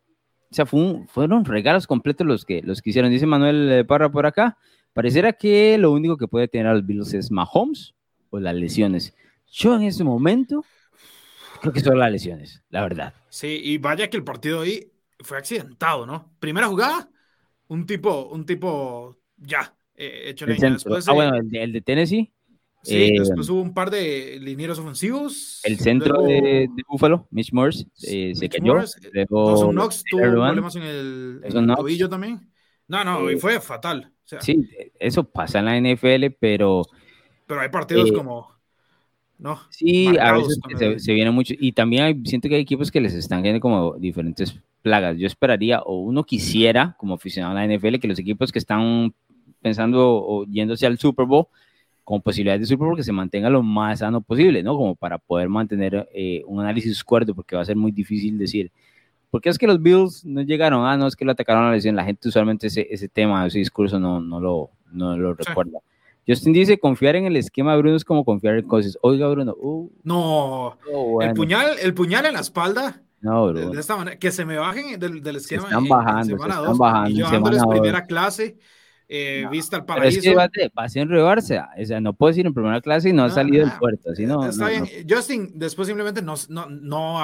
[0.51, 3.11] o sea, fueron regalos completos los que, los que hicieron.
[3.11, 4.57] Dice Manuel Parra por acá.
[4.93, 7.93] Pareciera que lo único que puede tener a los Bills es Mahomes
[8.31, 9.15] o las lesiones.
[9.51, 10.65] Yo en ese momento
[11.61, 13.13] creo que son las lesiones, la verdad.
[13.29, 16.31] Sí, y vaya que el partido ahí fue accidentado, ¿no?
[16.39, 17.09] Primera jugada,
[17.67, 20.71] un tipo, un tipo ya eh, hecho leña.
[20.71, 22.31] Después, ah, bueno, el de, Tennessee.
[22.81, 25.61] Sí, eh, después hubo un par de linieros ofensivos.
[25.63, 28.75] El centro de, Buffalo, Mitch Morse, eh, se cayó.
[29.11, 32.49] luego, Knox tuvo problemas en el, tobillo también.
[32.87, 34.11] No, no, y fue fatal.
[34.39, 36.83] sí, eso pasa en la NFL, pero.
[37.45, 38.57] Pero hay partidos como.
[39.37, 39.59] ¿no?
[39.69, 41.53] Sí, a veces se, se, viene mucho.
[41.57, 45.17] Y también siento que hay equipos que les están viendo como diferentes plagas.
[45.17, 49.13] Yo esperaría, o uno quisiera, como aficionado a la NFL, que los equipos que están
[49.61, 51.47] pensando o yéndose al Super Bowl,
[52.09, 54.75] con posibilidades de Super Bowl, que se mantenga lo más sano posible, ¿no?
[54.75, 58.71] Como para poder mantener eh, un análisis cuerdo, porque va a ser muy difícil decir.
[59.29, 60.87] ¿Por qué es que los Bills no llegaron?
[60.87, 61.95] Ah, no, es que lo atacaron a la lesión.
[61.95, 65.77] La gente usualmente ese, ese tema, ese discurso no, no, lo, no lo recuerda.
[66.27, 68.97] Justin dice, confiar en el esquema de Bruno es como confiar en cosas.
[69.03, 69.55] Oiga, Bruno.
[69.59, 73.03] Uh, no, oh, el, puñal, el puñal en la espalda.
[73.21, 75.65] No, De, esta manera, que se me bajen del, del esquema.
[75.65, 77.09] están bajando, se están bajando.
[77.11, 78.57] Y llevándoles primera clase,
[79.11, 80.19] eh, vista al paraíso.
[80.21, 81.59] Pero es que va, a enredarse.
[81.59, 84.11] O sea, no puedes ir en primera clase y no, ha salido del puerto.
[84.11, 84.87] Así no, está bien.
[85.09, 87.19] Justin, después simplemente no, no, no,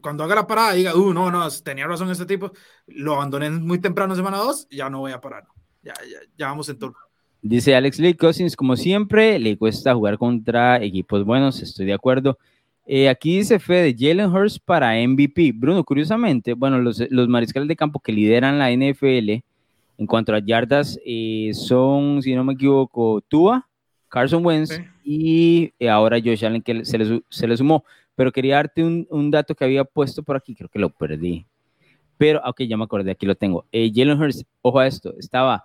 [0.00, 2.52] cuando haga la parada, diga, uh, no, no, tenía razón este tipo.
[2.86, 5.44] Lo abandoné muy temprano, semana 2, ya no voy a parar.
[5.82, 6.98] Ya, ya, ya vamos en turno.
[7.42, 12.38] Dice Alex Lee Cousins, como siempre, le cuesta jugar contra equipos buenos, estoy de acuerdo.
[12.86, 15.52] Eh, aquí dice Fede, Jalen Hurst para MVP.
[15.54, 19.42] Bruno, curiosamente, bueno, los, los, mariscales de campo que lideran la NFL
[19.98, 23.68] en cuanto a yardas eh, son, si no me equivoco, Tua,
[24.08, 27.84] Carson Wentz y eh, ahora Josh Allen que se le, se le sumó.
[28.16, 31.46] Pero quería darte un, un, dato que había puesto por aquí, creo que lo perdí.
[32.16, 33.66] Pero, ok, ya me acordé, aquí lo tengo.
[33.72, 35.64] Jalen Hurst, ojo a esto, estaba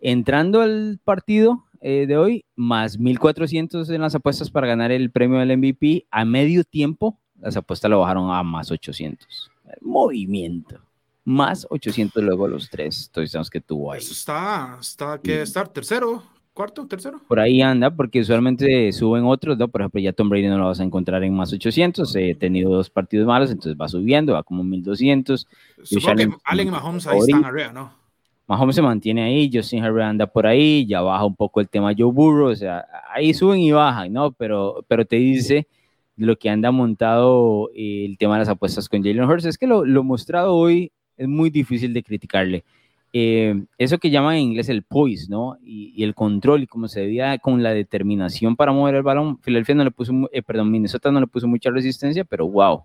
[0.00, 5.38] entrando al partido eh, de hoy, más 1400 en las apuestas para ganar el premio
[5.38, 6.06] del MVP.
[6.10, 9.50] A medio tiempo, las apuestas lo bajaron a más 800.
[9.80, 10.80] Movimiento.
[11.24, 14.00] Más 800 luego los tres touchdowns que tuvo ahí.
[14.00, 17.20] Eso está, está que estar tercero, cuarto, tercero.
[17.28, 19.68] Por ahí anda, porque usualmente suben otros, ¿no?
[19.68, 22.14] Por ejemplo, ya Tom Brady no lo vas a encontrar en más 800.
[22.16, 25.46] He tenido dos partidos malos, entonces va subiendo, va como 1200.
[25.82, 28.02] Supongo que Allen y Mahomes ahí están arriba, ¿no?
[28.48, 31.92] Mahomes se mantiene ahí, Justin Herbert anda por ahí, ya baja un poco el tema
[31.96, 34.32] Joe Burrow, o sea, ahí suben y bajan, ¿no?
[34.32, 35.68] Pero, pero te dice
[36.16, 39.66] lo que anda montado eh, el tema de las apuestas con Jalen Hurts, es que
[39.66, 42.64] lo, lo mostrado hoy es muy difícil de criticarle.
[43.12, 45.58] Eh, eso que llaman en inglés el poise, ¿no?
[45.62, 49.38] Y, el control y cómo se veía con la determinación para mover el balón.
[49.40, 52.84] Filadelfia no le puso, eh, perdón, Minnesota no le puso mucha resistencia, pero wow,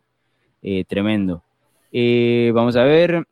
[0.87, 1.43] tremendo.
[2.53, 3.25] vamos a ver,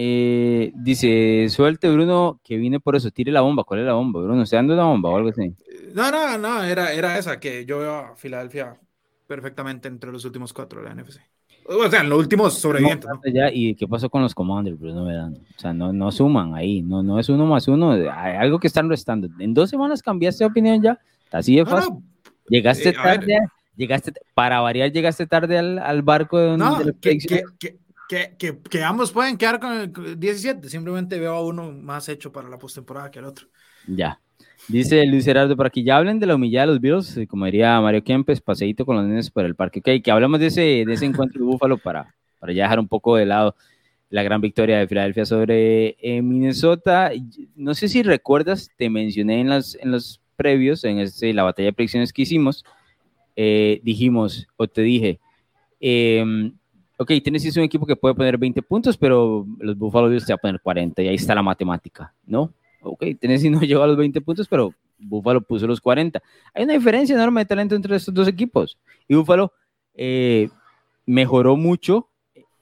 [0.00, 3.64] eh, dice, suelte Bruno que viene por eso, tire la bomba.
[3.64, 4.46] ¿Cuál es la bomba, Bruno?
[4.46, 5.56] ¿Se anda una bomba o algo así?
[5.92, 8.78] No, no, no, era, era esa, que yo veo a Filadelfia
[9.26, 11.18] perfectamente entre los últimos cuatro de la NFC.
[11.70, 13.10] O sea, los últimos sobrevivientes.
[13.52, 15.04] ¿Y qué pasó con los Commanders, Bruno?
[15.04, 18.68] O sea, no, no suman ahí, no, no es uno más uno, hay algo que
[18.68, 19.28] están restando.
[19.38, 20.98] En dos semanas cambiaste de opinión ya,
[21.30, 21.92] así de fácil.
[22.48, 23.38] llegaste eh, tarde,
[23.76, 28.82] llegaste, para variar, llegaste tarde al, al barco de, no, que, que, que, que, que,
[28.82, 30.70] ambos pueden quedar con el 17.
[30.70, 33.46] Simplemente veo a uno más hecho para la postemporada que el otro.
[33.86, 34.18] Ya.
[34.68, 37.80] Dice Luis Gerardo por aquí, ya hablen de la humillada de los Bills, como diría
[37.80, 39.78] Mario Kempes, paseíto con los nenes por el parque.
[39.80, 42.86] Ok, que hablamos de ese, de ese encuentro de Búfalo para, para ya dejar un
[42.86, 43.56] poco de lado
[44.10, 47.10] la gran victoria de Filadelfia sobre eh, Minnesota.
[47.56, 51.68] No sé si recuerdas, te mencioné en, las, en los previos, en este, la batalla
[51.68, 52.62] de predicciones que hicimos,
[53.36, 55.18] eh, dijimos, o te dije,
[55.80, 56.52] eh,
[56.98, 60.32] ok, Tennessee es un equipo que puede poner 20 puntos, pero los Buffalo Bills te
[60.34, 62.52] va a poner 40 y ahí está la matemática, ¿no?
[62.82, 66.22] Ok, Tennessee no llegó a los 20 puntos, pero Buffalo puso los 40.
[66.54, 68.78] Hay una diferencia enorme de talento entre estos dos equipos.
[69.06, 69.52] Y Buffalo
[69.94, 70.48] eh,
[71.06, 72.08] mejoró mucho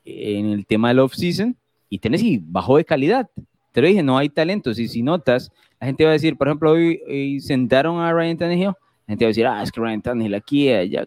[0.05, 1.57] en el tema del off-season
[1.89, 3.29] y Tennessee bajó de calidad.
[3.73, 4.79] Te lo dije, no hay talentos.
[4.79, 5.51] Y si notas,
[5.81, 8.75] la gente va a decir, por ejemplo, hoy, sentaron a Ryan Tannehill, la
[9.09, 11.07] gente va a decir, ah, es que Ryan Tannehill aquí, allá,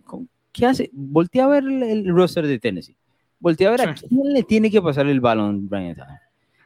[0.52, 0.89] ¿qué hace?
[0.93, 2.95] Voltea a ver el roster de Tennessee
[3.39, 5.95] Voltea a ver a quién le tiene que pasar el balón Brian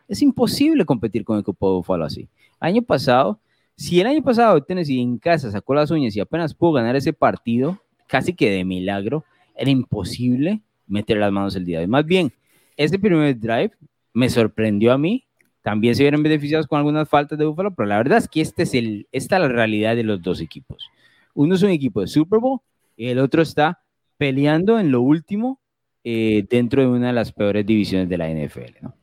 [0.07, 2.27] Es imposible competir con el equipo de Buffalo así.
[2.59, 3.39] Año pasado,
[3.75, 7.13] si el año pasado Tennessee en casa sacó las uñas y apenas pudo ganar ese
[7.13, 9.23] partido, casi que de milagro,
[9.55, 11.89] era imposible meter las manos el día de hoy.
[11.89, 12.31] Más bien,
[12.77, 13.71] ese primer drive
[14.13, 15.25] me sorprendió a mí.
[15.61, 18.63] También se vieron beneficiados con algunas faltas de Buffalo, pero la verdad es que este
[18.63, 20.89] es el, esta es la realidad de los dos equipos.
[21.33, 22.59] Uno es un equipo de Super Bowl
[22.97, 23.81] y el otro está
[24.17, 25.59] peleando en lo último
[26.03, 28.81] eh, dentro de una de las peores divisiones de la NFL.
[28.81, 28.93] ¿no?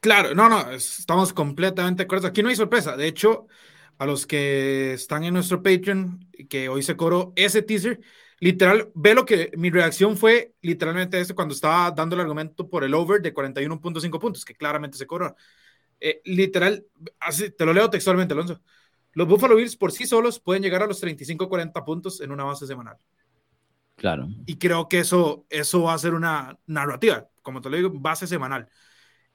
[0.00, 2.28] Claro, no, no, estamos completamente de acuerdo.
[2.28, 2.96] Aquí no hay sorpresa.
[2.96, 3.46] De hecho,
[3.98, 8.00] a los que están en nuestro Patreon, que hoy se cobró ese teaser,
[8.38, 12.84] literal, ve lo que mi reacción fue literalmente este cuando estaba dando el argumento por
[12.84, 15.34] el over de 41.5 puntos, que claramente se cobró.
[16.00, 16.86] Eh, literal,
[17.18, 18.60] así, te lo leo textualmente, Alonso.
[19.14, 22.68] Los Buffalo Bills por sí solos pueden llegar a los 35-40 puntos en una base
[22.68, 22.96] semanal.
[23.96, 24.28] Claro.
[24.46, 28.28] Y creo que eso, eso va a ser una narrativa, como te lo digo, base
[28.28, 28.68] semanal.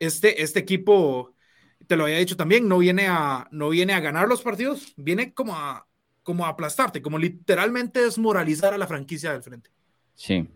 [0.05, 1.33] Este, este equipo,
[1.87, 5.33] te lo había dicho también, no viene a, no viene a ganar los partidos, viene
[5.33, 5.87] como a,
[6.23, 9.69] como a aplastarte, como literalmente desmoralizar a la franquicia del frente.
[10.15, 10.49] Sí.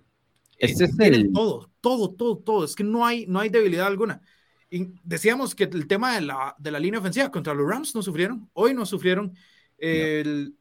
[0.57, 1.31] Este es el...
[1.31, 2.65] Todo, todo, todo, todo.
[2.65, 4.21] Es que no hay, no hay debilidad alguna.
[4.69, 8.01] Y decíamos que el tema de la, de la línea ofensiva contra los Rams no
[8.01, 9.33] sufrieron, hoy no sufrieron.
[9.77, 10.57] El,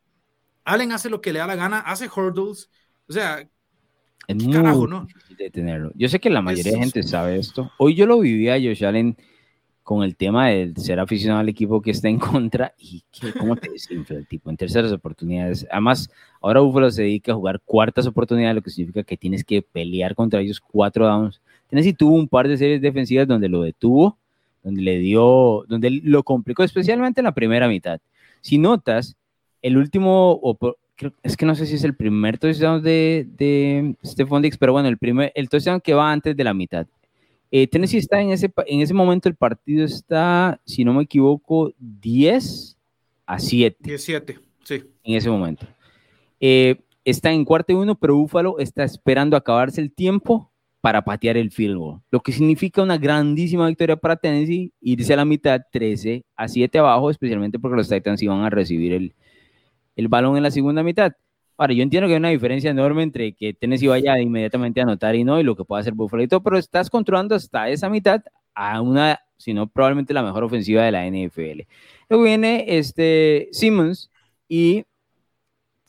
[0.64, 2.70] Allen hace lo que le da la gana, hace hurdles,
[3.08, 3.48] o sea,
[4.26, 5.04] es muy carajo, ¿no?
[5.04, 5.92] difícil de tenerlo.
[5.94, 7.70] Yo sé que la mayoría de gente sabe esto.
[7.78, 9.16] Hoy yo lo vivía a Josh Allen
[9.86, 13.54] con el tema de ser aficionado al equipo que está en contra y que, cómo
[13.54, 15.64] te desinfla el tipo en terceras oportunidades.
[15.70, 16.10] Además,
[16.42, 20.16] ahora Buffalo se dedica a jugar cuartas oportunidades, lo que significa que tienes que pelear
[20.16, 21.40] contra ellos cuatro downs.
[21.68, 24.18] Tennessee tuvo un par de series defensivas donde lo detuvo,
[24.64, 28.00] donde le dio, donde lo complicó, especialmente en la primera mitad.
[28.40, 29.16] Si notas,
[29.62, 30.40] el último,
[31.22, 34.88] es que no sé si es el primer touchdown de, de Stephon Dix, pero bueno,
[34.88, 36.86] el primer, el touchdown que va antes de la mitad.
[37.50, 41.72] Eh, Tennessee está en ese, en ese momento, el partido está, si no me equivoco,
[41.78, 42.76] 10
[43.26, 43.76] a 7.
[43.80, 44.84] 17, sí.
[45.04, 45.66] En ese momento.
[46.40, 51.36] Eh, está en cuarto y uno, pero Búfalo está esperando acabarse el tiempo para patear
[51.36, 55.60] el field goal, lo que significa una grandísima victoria para Tennessee, irse a la mitad
[55.72, 59.14] 13 a 7 abajo, especialmente porque los Titans iban a recibir el,
[59.96, 61.12] el balón en la segunda mitad.
[61.58, 65.14] Ahora, yo entiendo que hay una diferencia enorme entre que Tennessee vaya inmediatamente a anotar
[65.14, 67.88] y no, y lo que pueda hacer Buffalo y todo, pero estás controlando hasta esa
[67.88, 68.22] mitad
[68.54, 71.62] a una, si no, probablemente la mejor ofensiva de la NFL.
[72.10, 74.10] Luego viene este Simmons
[74.48, 74.84] y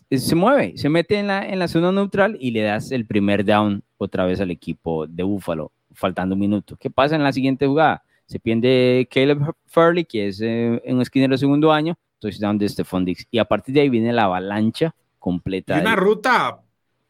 [0.10, 3.44] se mueve, se mete en la, en la zona neutral y le das el primer
[3.44, 6.78] down otra vez al equipo de Buffalo, faltando un minuto.
[6.78, 8.04] ¿Qué pasa en la siguiente jugada?
[8.26, 13.06] Se pierde Caleb Farley, que es eh, un esquinero de segundo año, touchdown de Stephon
[13.06, 13.28] Dix.
[13.32, 15.78] Y a partir de ahí viene la avalancha completa.
[15.78, 16.62] Y una ruta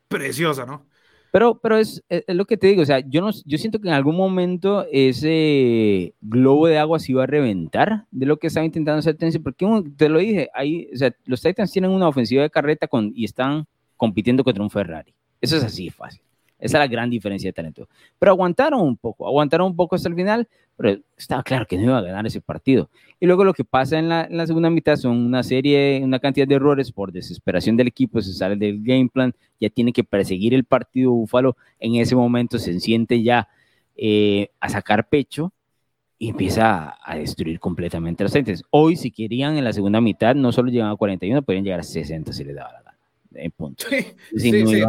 [0.07, 0.85] preciosa, ¿no?
[1.31, 3.89] Pero, pero es, es, lo que te digo, o sea, yo, no, yo siento que
[3.89, 8.65] en algún momento ese globo de agua se iba a reventar de lo que estaba
[8.65, 9.67] intentando hacer Tennessee, porque
[9.97, 13.25] te lo dije, ahí, o sea, los Titans tienen una ofensiva de carreta con, y
[13.25, 13.67] están
[13.97, 15.13] compitiendo contra un Ferrari.
[15.41, 16.21] Eso es así fácil.
[16.59, 17.87] Esa es la gran diferencia de talento.
[18.17, 21.83] Pero aguantaron un poco, aguantaron un poco hasta el final, pero estaba claro que no
[21.83, 22.89] iba a ganar ese partido.
[23.19, 26.19] Y luego lo que pasa en la, en la, segunda mitad son una serie, una
[26.19, 30.03] cantidad de errores por desesperación del equipo, se sale del game plan, ya tiene que
[30.03, 33.47] perseguir el partido Búfalo, en ese momento se siente ya
[33.95, 35.53] eh, a sacar pecho
[36.17, 38.63] y empieza a, destruir completamente los entes.
[38.71, 41.83] Hoy, si querían en la segunda mitad, no solo llegaban a 41, podrían llegar a
[41.83, 42.97] 60 si les daba la gana.
[43.35, 43.85] En punto.
[43.89, 44.81] Sí, sí, sí,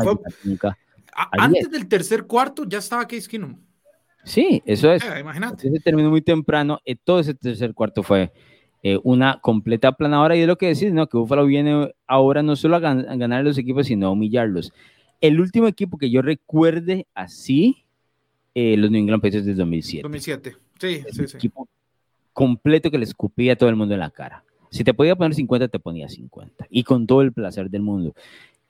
[0.45, 0.79] nunca
[1.15, 3.57] antes del tercer cuarto ya estaba Case Keenum.
[4.25, 5.03] Sí, eso es.
[5.05, 5.69] Eh, imagínate.
[5.69, 6.81] Ese terminó muy temprano.
[6.85, 8.33] Eh, todo ese tercer cuarto fue
[8.83, 10.37] eh, una completa planadora.
[10.37, 11.07] Y es lo que decís, ¿no?
[11.07, 14.73] Que Buffalo viene ahora no solo a, ganar los equipos, sino a humillarlos.
[15.21, 17.85] El último equipo que yo recuerde así,
[18.55, 20.03] los New England Patriots del 2007.
[20.03, 21.37] 2007, sí, sí, sí.
[21.37, 21.69] equipo
[22.33, 24.45] completo que le escupía a todo el mundo en la cara.
[24.71, 26.67] Si te podía poner 50, te ponía 50.
[26.71, 28.15] Y con todo el placer del mundo.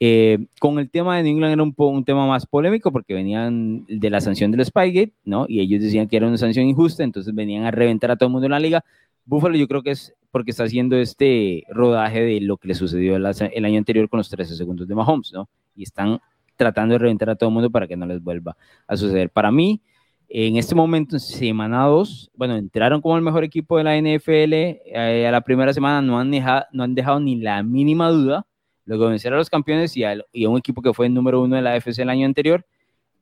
[0.00, 3.84] Eh, con el tema de New England era un, un, tema más polémico porque venían
[3.88, 5.46] de la sanción del Spygate, ¿no?
[5.48, 8.32] Y ellos decían que era una sanción injusta, entonces venían a reventar a todo el
[8.32, 8.84] mundo en la liga.
[9.24, 13.16] Buffalo yo creo que es porque está haciendo este rodaje de lo que le sucedió
[13.16, 15.48] el, año anterior con los 13 segundos de Mahomes, ¿no?
[15.74, 16.20] Y están
[16.56, 18.56] tratando de reventar a todo el mundo para que no les vuelva
[18.86, 19.30] a suceder.
[19.30, 19.80] Para mí,
[20.28, 24.52] en este momento, en semana 2, bueno, entraron como el mejor equipo de la NFL
[24.52, 28.46] eh, a la primera semana, no han, dejado, no han dejado ni la mínima duda
[28.88, 30.16] Luego vencer a los campeones y a,
[30.48, 32.64] un equipo que fue el número uno de la AFC el año anterior.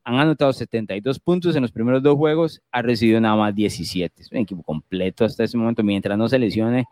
[0.05, 4.23] Han anotado 72 puntos en los primeros dos juegos, ha recibido nada más 17.
[4.23, 6.85] Es un equipo completo hasta ese momento, mientras no se lesione.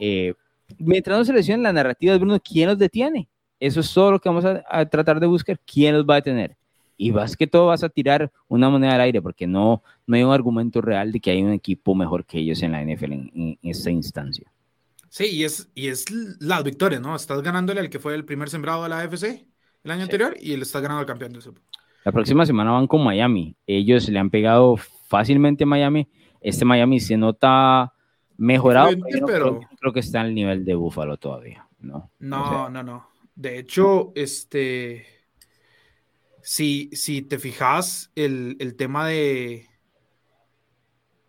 [0.00, 0.34] Eh,
[0.76, 3.28] mientras no se lesione la narrativa de Bruno, ¿quién los detiene?
[3.60, 5.60] Eso es todo lo que vamos a, tratar de buscar.
[5.64, 6.56] ¿Quién los va a detener?
[6.96, 10.24] Y vas que todo vas a tirar una moneda al aire porque no, no hay
[10.24, 13.58] un argumento real de que hay un equipo mejor que ellos en la NFL en
[13.62, 14.50] esta instancia.
[15.08, 16.04] Sí, y es, y es
[16.40, 17.14] la victoria, ¿no?
[17.14, 19.46] Estás ganándole al que fue el primer sembrado de la AFC
[19.84, 21.62] el año anterior y le estás ganando al campeón de Super
[22.04, 23.56] La próxima semana van con Miami.
[23.66, 24.76] Ellos le han pegado
[25.08, 26.08] fácilmente a Miami.
[26.40, 27.92] Este Miami se nota
[28.36, 28.90] mejorado,
[29.26, 32.10] pero, Creo, que está al nivel de Buffalo todavía, ¿no?
[32.18, 33.08] No, no, no.
[33.34, 35.06] De hecho, este.
[36.42, 39.66] Si, si te fijas, el, el tema de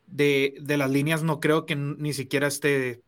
[0.08, 3.04] de, de las líneas no creo que ni siquiera esté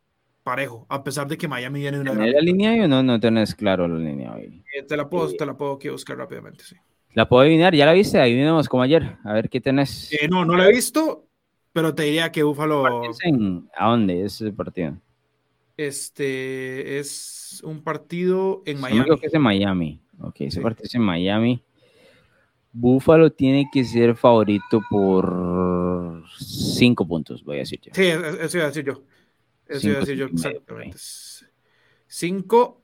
[0.50, 2.26] parejo, a pesar de que Miami viene de una...
[2.26, 3.04] la línea o no?
[3.04, 4.64] No tenés claro la línea hoy.
[4.76, 6.76] Eh, te la puedo, te la puedo buscar rápidamente, sí.
[7.14, 7.76] ¿La puedo adivinar?
[7.76, 8.20] ¿Ya la viste?
[8.20, 9.18] Ahí vinimos como ayer.
[9.24, 10.12] A ver qué tenés.
[10.12, 11.28] Eh, no, no la he visto,
[11.72, 12.84] pero te diría que Búfalo...
[13.78, 14.98] ¿A dónde es ese partido?
[15.78, 19.04] Este es un partido en Miami.
[19.04, 20.02] Creo que es en Miami.
[20.20, 21.64] Ok, ese partido es en Miami.
[22.72, 27.92] Búfalo tiene que ser favorito por cinco puntos, voy a decir yo.
[27.94, 29.04] Sí, eso iba a decir yo.
[29.70, 30.98] Eso iba a decir yo exactamente.
[32.08, 32.82] Cinco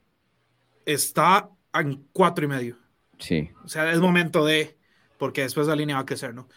[0.85, 2.77] está en cuatro y medio.
[3.17, 3.49] Sí.
[3.63, 4.77] O sea, es momento de,
[5.17, 6.47] porque después la línea va a crecer, ¿no?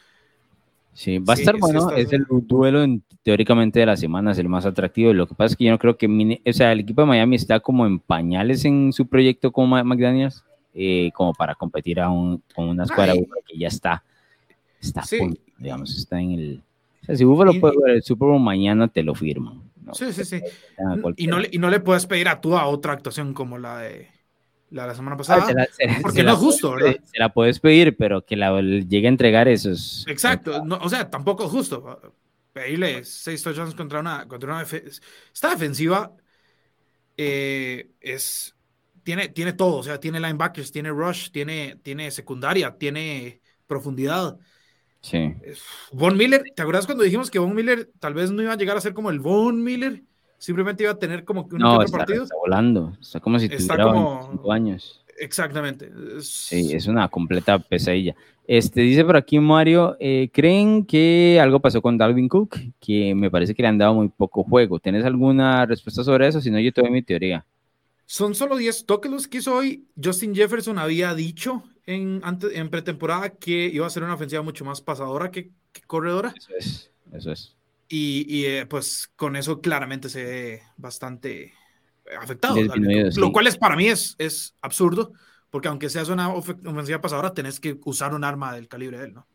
[0.92, 1.90] Sí, va a estar bueno.
[1.92, 2.84] es el duelo
[3.22, 5.12] teóricamente de la semana, es el más atractivo.
[5.12, 7.36] Lo que pasa es que yo no creo que, o sea, el equipo de Miami
[7.36, 10.42] está como en pañales en su proyecto como McDaniels,
[10.74, 13.14] eh, como para competir a un, con una escuadra
[13.46, 14.02] que ya está,
[14.80, 15.04] está,
[15.58, 16.62] digamos, está en el.
[17.02, 19.62] O sea, si Buffalo puede ver el Super Bowl mañana, te lo firman.
[19.94, 20.40] Sí, sí, sí.
[21.16, 23.78] Y no, le, y no le puedes pedir a tú a otra actuación como la
[23.78, 24.08] de
[24.70, 25.46] la, semana pasada.
[26.02, 26.96] porque no es justo, ¿verdad?
[27.04, 30.04] Se la puedes pedir, pero que la llegue a entregar eso es.
[30.06, 32.14] Exacto, o sea, tampoco es justo.
[32.52, 34.26] Pedirle seis touchdowns contra una.
[34.26, 36.12] Contra una esta defensiva
[37.16, 38.54] eh, es.
[39.02, 44.36] Tiene, tiene todo, o sea, tiene linebackers, tiene rush, tiene, tiene secundaria, tiene profundidad.
[45.00, 45.34] Sí.
[45.92, 48.76] Von Miller, ¿te acuerdas cuando dijimos que Von Miller tal vez no iba a llegar
[48.76, 50.02] a ser como el Von Miller?
[50.38, 52.22] simplemente iba a tener como que un no, está, partido.
[52.22, 54.52] Está volando, está como si tuviera como...
[54.52, 55.04] años.
[55.18, 55.90] Exactamente.
[56.20, 58.14] Sí, es una completa pesadilla.
[58.46, 62.56] Este, dice por aquí Mario, eh, ¿creen que algo pasó con Dalvin Cook?
[62.80, 64.78] Que me parece que le han dado muy poco juego.
[64.78, 66.40] ¿Tienes alguna respuesta sobre eso?
[66.40, 67.44] Si no, yo te doy mi teoría.
[68.10, 69.86] Son solo 10 toques los que hizo hoy.
[70.02, 74.64] Justin Jefferson había dicho en, antes, en pretemporada que iba a ser una ofensiva mucho
[74.64, 76.32] más pasadora que, que corredora.
[76.34, 77.54] Eso es, eso es.
[77.86, 81.52] Y, eh, pues con eso claramente se ve bastante
[82.18, 82.56] afectado.
[83.18, 85.12] Lo cual es para mí es, es absurdo,
[85.50, 89.12] porque aunque seas una ofensiva pasadora, tenés que usar un arma del calibre de él,
[89.12, 89.26] ¿no?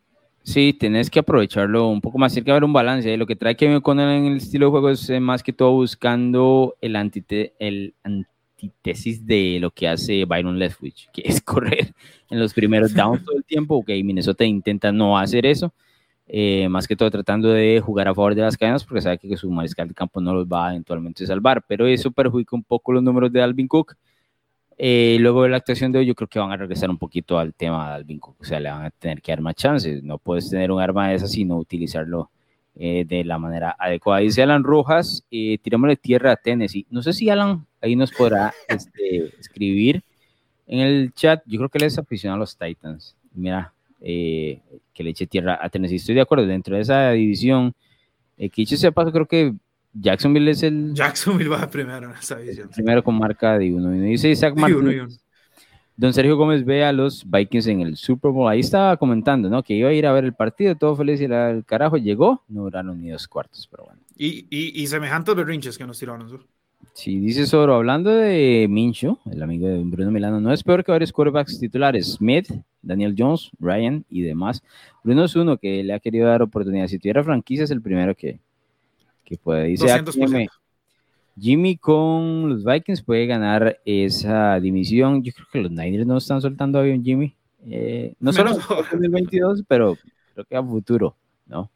[0.42, 2.32] Sí, tenés que aprovecharlo un poco más.
[2.32, 3.16] Tiene que haber un balance.
[3.16, 5.70] Lo que trae con él en el estilo de juego es eh, más que todo
[5.70, 7.94] buscando el, antite el
[8.64, 11.94] antítesis de lo que hace Byron Leftwich, que es correr
[12.30, 13.76] en los primeros downs todo el tiempo.
[13.76, 15.72] Ok, Minnesota intenta no hacer eso
[16.26, 19.36] eh, más que todo tratando de jugar a favor de las cadenas porque sabe que
[19.36, 22.92] su mariscal de campo no los va a eventualmente salvar, pero eso perjudica un poco
[22.92, 23.94] los números de Alvin Cook.
[24.76, 27.38] Eh, luego de la actuación de hoy, yo creo que van a regresar un poquito
[27.38, 30.02] al tema de Alvin Cook, o sea, le van a tener que dar chances.
[30.02, 32.30] No puedes tener un arma de esas y no utilizarlo
[32.76, 34.20] eh, de la manera adecuada.
[34.20, 36.86] Dice Alan Rojas, eh, tirámosle tierra a Tennessee.
[36.90, 40.02] No sé si Alan ahí nos podrá este, escribir
[40.66, 41.42] en el chat.
[41.46, 43.16] Yo creo que él es aficionado a los Titans.
[43.32, 44.60] Mira, eh,
[44.92, 45.96] que le eche tierra a Tennessee.
[45.96, 47.74] Estoy de acuerdo, dentro de esa división,
[48.36, 49.54] eh, que dicho sea paso, creo que
[49.94, 50.92] Jacksonville es el...
[50.94, 52.68] Jacksonville va primero en esa división.
[52.68, 55.23] Primero con marca de 1 Dice Isaac Martínez.
[55.96, 58.50] Don Sergio Gómez ve a los Vikings en el Super Bowl.
[58.50, 59.62] Ahí estaba comentando, ¿no?
[59.62, 61.96] Que iba a ir a ver el partido, todo feliz y el carajo.
[61.96, 64.00] Llegó, no duraron ni dos cuartos, pero bueno.
[64.16, 66.26] Y, y, y semejantes berrinches que nos tiraron.
[66.26, 66.40] ¿no?
[66.94, 70.92] Sí, dice Soro, hablando de Mincho, el amigo de Bruno Milano, no es peor que
[70.92, 74.62] varios quarterbacks titulares, Smith, Daniel Jones, Ryan y demás.
[75.02, 76.86] Bruno es uno que le ha querido dar oportunidad.
[76.88, 78.38] Si tuviera franquicia es el primero que,
[79.24, 79.66] que puede.
[79.68, 79.86] Dice
[81.38, 85.22] Jimmy, con los Vikings puede ganar esa división.
[85.22, 87.34] Yo creo que los Niners no están soltando a Jimmy.
[87.66, 89.96] Eh, no solo en 2022, pero
[90.34, 91.16] creo que a futuro,
[91.46, 91.70] ¿no?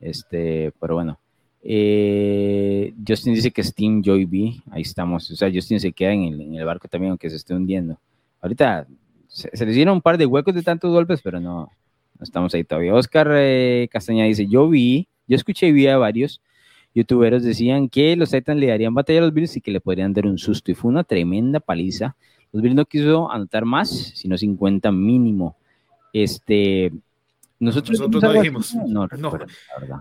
[0.00, 1.18] Este, pero bueno.
[1.62, 5.30] Eh, Justin dice que Steam Joy B, ahí estamos.
[5.30, 7.98] O sea, Justin se queda en el, barco también, aunque se esté hundiendo.
[8.40, 8.86] Ahorita
[9.26, 11.70] se, le dieron un par de huecos de tantos golpes, pero no,
[12.18, 12.94] no estamos ahí todavía.
[12.94, 16.40] Oscar eh, Castaña dice: Yo vi, yo escuché y vi a varios
[16.94, 20.12] youtuberos decían que los Titans le darían batalla a los Bills y que le podrían
[20.12, 20.70] dar un susto.
[20.70, 22.16] Y fue una tremenda paliza.
[22.52, 25.56] Los Bills no quiso anotar más, sino 50 mínimo.
[26.12, 26.92] Este,
[27.60, 28.74] nosotros, no dijimos.
[28.86, 29.08] No,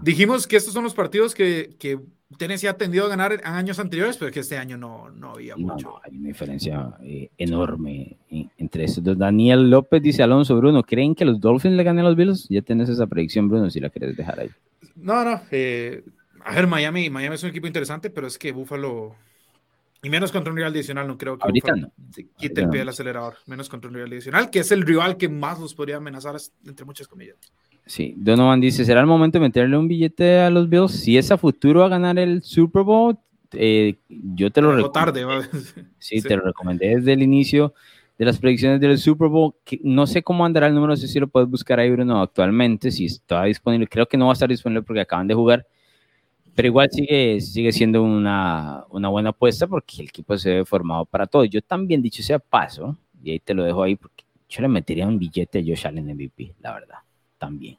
[0.03, 1.99] dijimos que estos son los partidos que, que
[2.37, 5.55] Tennessee ha tendido a ganar en años anteriores, pero que este año no, no había
[5.55, 5.87] mucho.
[5.87, 9.17] No, hay una diferencia eh, enorme entre estos dos.
[9.17, 12.47] Daniel López dice Alonso Bruno, ¿creen que los Dolphins le ganen a los Bills?
[12.49, 14.49] Ya tienes esa predicción, Bruno, si la quieres dejar ahí.
[14.95, 15.41] No, no.
[15.49, 16.03] Eh,
[16.47, 19.15] a ver, Miami, Miami es un equipo interesante, pero es que Buffalo
[20.01, 21.73] y menos contra un rival adicional, no creo que Ahorita
[22.37, 23.35] quite el pie del acelerador.
[23.47, 26.85] Menos contra un rival adicional, que es el rival que más los podría amenazar, entre
[26.85, 27.35] muchas comillas.
[27.85, 30.91] Sí, Donovan dice: ¿será el momento de meterle un billete a los Bills?
[30.91, 33.17] Si es a futuro a ganar el Super Bowl,
[33.51, 35.41] eh, yo te lo recomiendo.
[35.99, 37.73] Sí, te lo recomendé desde el inicio
[38.17, 39.55] de las predicciones del Super Bowl.
[39.63, 42.21] Que no sé cómo andará el número, no sé si lo puedes buscar ahí, Bruno,
[42.21, 43.87] actualmente, si está disponible.
[43.87, 45.65] Creo que no va a estar disponible porque acaban de jugar
[46.57, 51.05] Pero igual sigue, sigue siendo una, una buena apuesta porque el equipo se ve formado
[51.05, 51.45] para todo.
[51.45, 55.05] Yo también, dicho sea paso, y ahí te lo dejo ahí, porque yo le metería
[55.05, 56.97] un billete a Josh Allen MVP, la verdad,
[57.37, 57.77] también.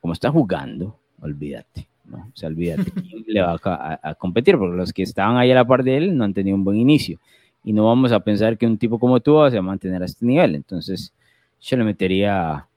[0.00, 2.18] Como está jugando, olvídate, ¿no?
[2.32, 5.56] O sea, olvídate quién le va a, a, competir, porque los que estaban ahí a
[5.56, 7.18] la par de él no han tenido un buen inicio.
[7.64, 10.24] Y no vamos a pensar que un tipo como tú va a mantener a este
[10.24, 10.54] nivel.
[10.54, 11.12] Entonces,
[11.60, 12.68] yo le metería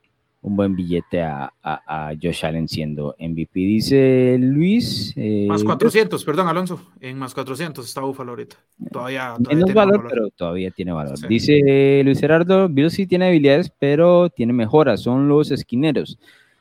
[0.41, 3.59] un buen billete a, a, Josh Allen siendo MVP.
[3.59, 5.13] Dice Luis.
[5.17, 6.81] Eh, más 400, perdón, Alonso.
[7.01, 8.55] En más 400 está Buffalo ahorita.
[8.91, 11.19] Todavía, todavía Menos valor, pero todavía tiene valor.
[11.27, 15.01] Dice Luis Gerardo: Bill sí tiene habilidades, pero tiene mejoras.
[15.01, 16.17] Son los esquineros.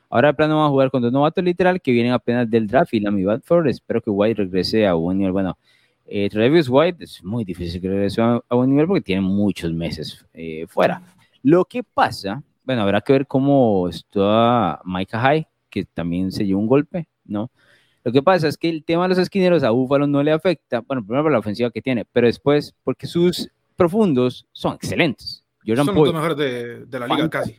[0.09, 2.93] Ahora de plano va a jugar con dos novatos literal que vienen apenas del draft
[2.93, 3.67] y la mi Badford.
[3.67, 5.31] Espero que White regrese a buen nivel.
[5.31, 5.57] Bueno,
[6.05, 10.25] eh, Travis White es muy difícil que regrese a, buen nivel porque tiene muchos meses
[10.33, 11.01] eh, fuera.
[11.43, 16.59] Lo que pasa bueno, habrá que ver cómo está Micah High, que también se llevó
[16.59, 17.49] un golpe, ¿no?
[18.03, 20.81] Lo que pasa es que el tema de los esquineros a Búfalo no le afecta,
[20.81, 25.43] bueno, primero por la ofensiva que tiene, pero después porque sus profundos son excelentes.
[25.65, 27.57] son los mejores de, la liga casi.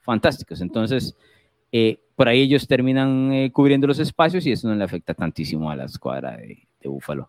[0.00, 0.60] Fantásticos.
[0.60, 1.14] Entonces,
[1.70, 5.70] eh, por ahí ellos terminan eh, cubriendo los espacios y eso no le afecta tantísimo
[5.70, 7.28] a la escuadra de, de Búfalo.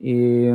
[0.00, 0.54] Eh,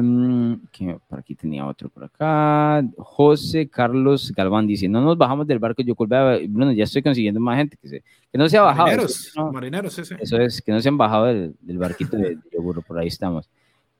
[1.09, 2.83] por aquí tenía otro por acá.
[2.97, 5.81] José Carlos Galván dice: No nos bajamos del barco.
[5.81, 8.87] Yo bueno, ya estoy consiguiendo más gente que, se, que no se ha bajado.
[8.87, 10.15] Marineros, marineros, ese.
[10.19, 13.49] Eso es, que no se han bajado del, barquito de, de Por ahí estamos.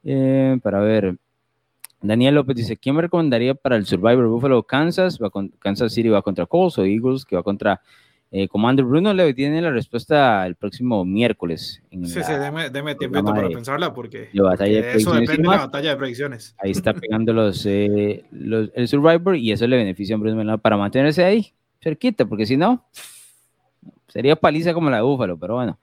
[0.03, 1.17] Eh, para ver.
[2.01, 4.63] Daniel López dice: ¿Quién me recomendaría para el Survivor Buffalo?
[4.63, 7.81] Kansas, va con, Kansas City va contra Colts o Eagles, que va contra
[8.35, 11.83] eh, Commander Bruno le tiene la respuesta el próximo miércoles.
[11.91, 12.33] sí, sí,
[12.71, 16.55] déme, tiempo para pensarla porque, eso depende de la batalla de predicciones.
[16.57, 20.77] Ahí está pegando los, eh, los, el Survivor y eso le beneficia a Bruno para
[20.77, 22.83] mantenerse ahí cerquita, porque si no,
[24.07, 25.77] sería paliza como la de Búfalo, pero bueno,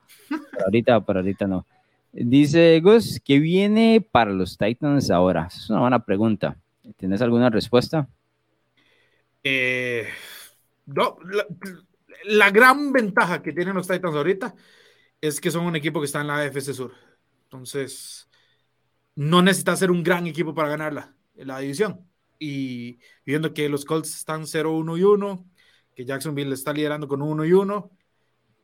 [0.65, 1.65] ahorita, pero ahorita no.
[2.13, 5.47] Dice Gus, ¿qué viene para los Titans ahora?
[5.55, 6.57] Es una buena pregunta.
[6.97, 8.09] ¿Tienes alguna respuesta?
[9.45, 10.09] Eh,
[10.87, 11.47] no, la
[12.51, 14.55] gran ventaja que tienen los Titans ahorita
[15.21, 16.93] es que son un equipo que está en la AFC Sur.
[17.45, 18.29] Entonces,
[19.15, 22.07] no necesita ser un gran equipo para ganarla, la división.
[22.39, 25.47] Y viendo que los Colts están 0-1 y 1,
[25.95, 27.91] que Jacksonville está liderando con 1 y 1,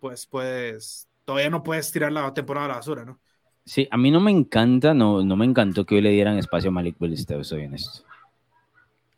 [0.01, 3.21] pues, pues todavía no puedes tirar la temporada a la basura, ¿no?
[3.65, 6.71] Sí, a mí no me encanta, no, no me encantó que hoy le dieran espacio
[6.71, 8.07] a Malik Willis, te soy honesto.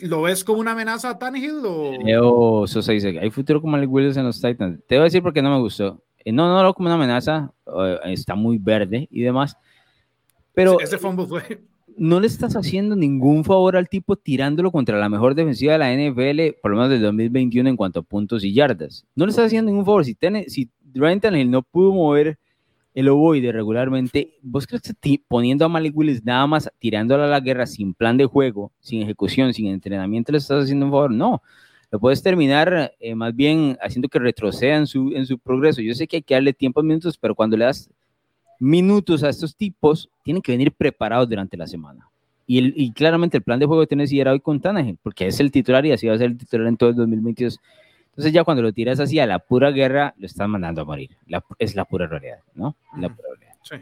[0.00, 2.64] ¿Lo ves como una amenaza a Tannehill o...?
[2.66, 4.80] Dice, ¿hay futuro con Malik Willis en los Titans?
[4.86, 6.02] Te voy a decir porque no me gustó.
[6.24, 9.56] Eh, no, no lo como una amenaza, eh, está muy verde y demás,
[10.52, 10.80] pero...
[10.80, 11.62] Ese fumble fue...
[11.96, 15.92] No le estás haciendo ningún favor al tipo tirándolo contra la mejor defensiva de la
[15.92, 19.04] NFL, por lo menos del 2021 en cuanto a puntos y yardas.
[19.16, 20.04] No le estás haciendo ningún favor.
[20.04, 22.38] Si, tiene, si Ryan Tannehill no pudo mover
[22.94, 27.40] el ovoide regularmente, ¿vos crees que poniendo a Malik Willis nada más tirándola a la
[27.40, 31.10] guerra sin plan de juego, sin ejecución, sin entrenamiento, le estás haciendo un favor?
[31.10, 31.42] No,
[31.90, 35.80] lo puedes terminar eh, más bien haciendo que retroceda en su, en su progreso.
[35.80, 37.90] Yo sé que hay que darle tiempo a minutos, pero cuando le das
[38.60, 42.08] minutos a estos tipos, tienen que venir preparados durante la semana.
[42.46, 45.26] Y, el, y claramente el plan de juego de Tennessee era hoy con Tannehill, porque
[45.26, 47.58] es el titular y así va a ser el titular en todo el 2022.
[48.18, 51.16] Entonces ya cuando lo tiras así a la pura guerra, lo estás mandando a morir.
[51.56, 52.74] es la pura realidad, ¿no?
[52.96, 53.54] La pura realidad.
[53.62, 53.76] Sí.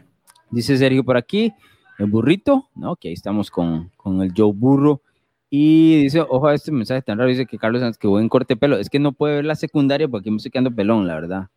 [0.51, 1.51] Dice Sergio por aquí,
[1.97, 2.97] el burrito, ¿no?
[2.97, 5.01] Que ahí estamos con, con el Joe Burro.
[5.49, 8.55] Y dice, ojo a este mensaje tan raro, dice que Carlos Sanz que buen corte
[8.55, 8.77] pelo.
[8.77, 11.47] Es que no puede ver la secundaria porque me estoy quedando pelón, la verdad.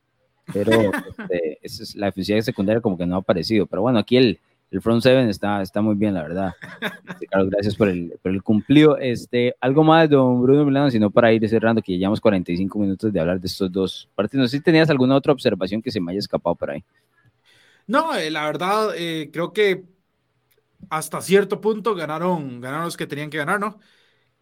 [0.50, 0.72] Pero
[1.18, 3.66] este, esa es la eficiencia secundaria como que no ha aparecido.
[3.66, 4.40] Pero bueno, aquí el,
[4.70, 6.54] el front seven está, está muy bien, la verdad.
[7.08, 8.96] Este, Carlos, gracias por el, por el cumplido.
[8.96, 13.12] Este, algo más, don Bruno Milano, sino para ir cerrando, que ya llevamos 45 minutos
[13.12, 14.50] de hablar de estos dos partidos.
[14.50, 16.84] Si tenías alguna otra observación que se me haya escapado por ahí.
[17.86, 19.84] No, eh, la verdad, eh, creo que
[20.88, 23.78] hasta cierto punto ganaron, ganaron los que tenían que ganar, ¿no?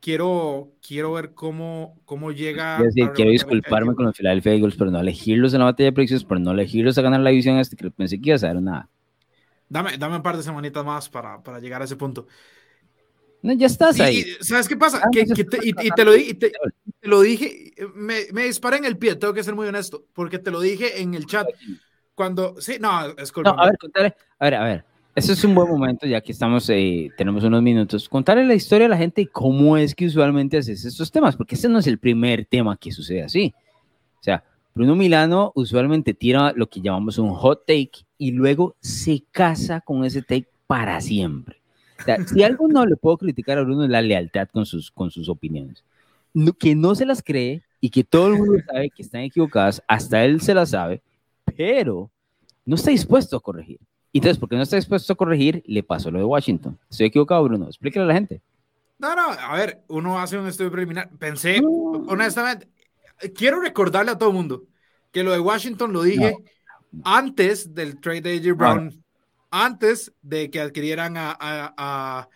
[0.01, 2.79] Quiero, quiero ver cómo, cómo llega.
[3.15, 6.39] quiero disculparme con los Philadelphia Eagles por no elegirlos en la batalla de predicciones, por
[6.39, 8.89] no elegirlos a ganar la división, hasta que pensé que iba a ser nada.
[9.69, 12.27] Dame, dame un par de semanitas más para, para llegar a ese punto.
[13.43, 14.25] No, ya estás ahí.
[14.41, 15.01] ¿Sabes qué pasa?
[15.05, 16.53] Ah, que, te, y, te, lo, y te,
[17.03, 20.51] lo dije, me, me disparé en el pie, tengo que ser muy honesto, porque te
[20.51, 21.47] lo dije en el chat.
[22.15, 25.55] Cuando, sí, no, es no, a ver, contale, a ver, a ver, eso es un
[25.55, 29.21] buen momento, ya que estamos, eh, tenemos unos minutos, contarle la historia a la gente
[29.23, 32.77] y cómo es que usualmente haces estos temas, porque este no es el primer tema
[32.77, 33.55] que sucede así.
[34.19, 34.43] O sea,
[34.75, 40.05] Bruno Milano usualmente tira lo que llamamos un hot take y luego se casa con
[40.05, 41.57] ese take para siempre.
[42.01, 44.91] O sea, si algo no le puedo criticar a Bruno es la lealtad con sus,
[44.91, 45.85] con sus opiniones.
[46.59, 50.25] que no se las cree y que todo el mundo sabe que están equivocadas, hasta
[50.25, 51.03] él se las sabe,
[51.57, 52.11] pero
[52.65, 53.81] no está dispuesto a corregir.
[54.13, 56.79] Entonces, porque no está dispuesto a corregir, le pasó lo de Washington.
[56.91, 57.67] Estoy equivocado, Bruno.
[57.67, 58.41] Explícale a la gente.
[58.99, 61.09] No, no, a ver, uno hace un estudio preliminar.
[61.19, 62.69] Pensé, honestamente,
[63.35, 64.67] quiero recordarle a todo el mundo
[65.11, 66.37] que lo de Washington lo dije
[67.05, 69.05] antes del trade de AJ Brown,
[69.51, 72.29] antes de que adquirieran a, a,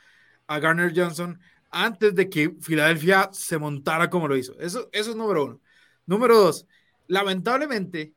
[0.46, 1.38] a, Garner Johnson,
[1.70, 4.58] antes de que Filadelfia se montara como lo hizo.
[4.60, 5.60] Eso, eso es número uno.
[6.06, 6.66] Número dos,
[7.06, 8.14] lamentablemente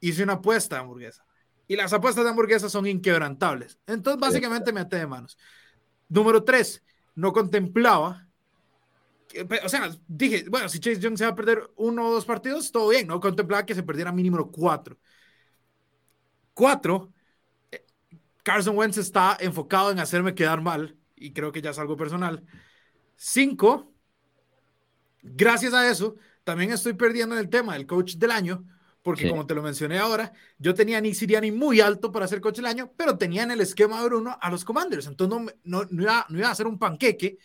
[0.00, 1.24] hice una apuesta de hamburguesa
[1.66, 3.78] y las apuestas de hamburguesa son inquebrantables.
[3.86, 5.38] Entonces, básicamente me até de manos.
[6.08, 6.82] Número tres,
[7.14, 8.23] no contemplaba.
[9.64, 12.70] O sea, dije, bueno, si Chase Young se va a perder uno o dos partidos,
[12.70, 13.06] todo bien.
[13.06, 14.98] No contemplaba que se perdiera mínimo cuatro.
[16.52, 17.12] Cuatro,
[17.70, 17.84] eh,
[18.42, 22.44] Carson Wentz está enfocado en hacerme quedar mal y creo que ya es algo personal.
[23.16, 23.92] Cinco,
[25.22, 28.64] gracias a eso, también estoy perdiendo en el tema del coach del año
[29.04, 32.40] porque como te lo mencioné ahora, yo tenía a Nick Siriani muy alto para ser
[32.40, 35.82] coach del año, pero tenía en el esquema de Bruno a los Commanders, entonces no,
[35.90, 37.36] no, iba, no iba, a hacer un panqueque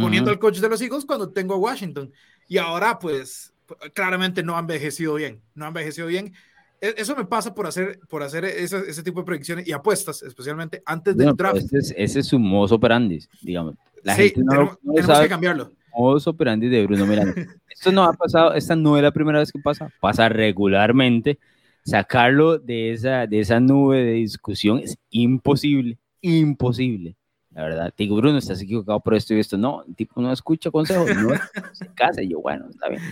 [0.00, 2.12] poniendo al coach de los Eagles cuando tengo a Washington.
[2.48, 3.54] Y ahora, pues,
[3.94, 6.34] claramente no ha envejecido bien, no ha envejecido bien.
[6.80, 10.22] E, eso me pasa por hacer, por hacer ese, ese tipo de predicciones y apuestas,
[10.22, 11.62] especialmente antes del draft.
[11.72, 13.76] Ese es, su mozo operandi, digamos.
[14.02, 17.34] La sí, gente no, tenemos, que cambiarlo modo operandi de Bruno Miranda.
[17.70, 21.38] Esto no ha pasado, esta no es la primera vez que pasa, pasa regularmente.
[21.84, 27.16] Sacarlo de esa, de esa nube de discusión es imposible, imposible.
[27.54, 29.56] La verdad, te digo, Bruno, estás equivocado por esto y esto.
[29.56, 31.28] No, el tipo no escucha consejos, no
[31.72, 32.20] se casa.
[32.20, 33.02] Y yo, bueno, está bien.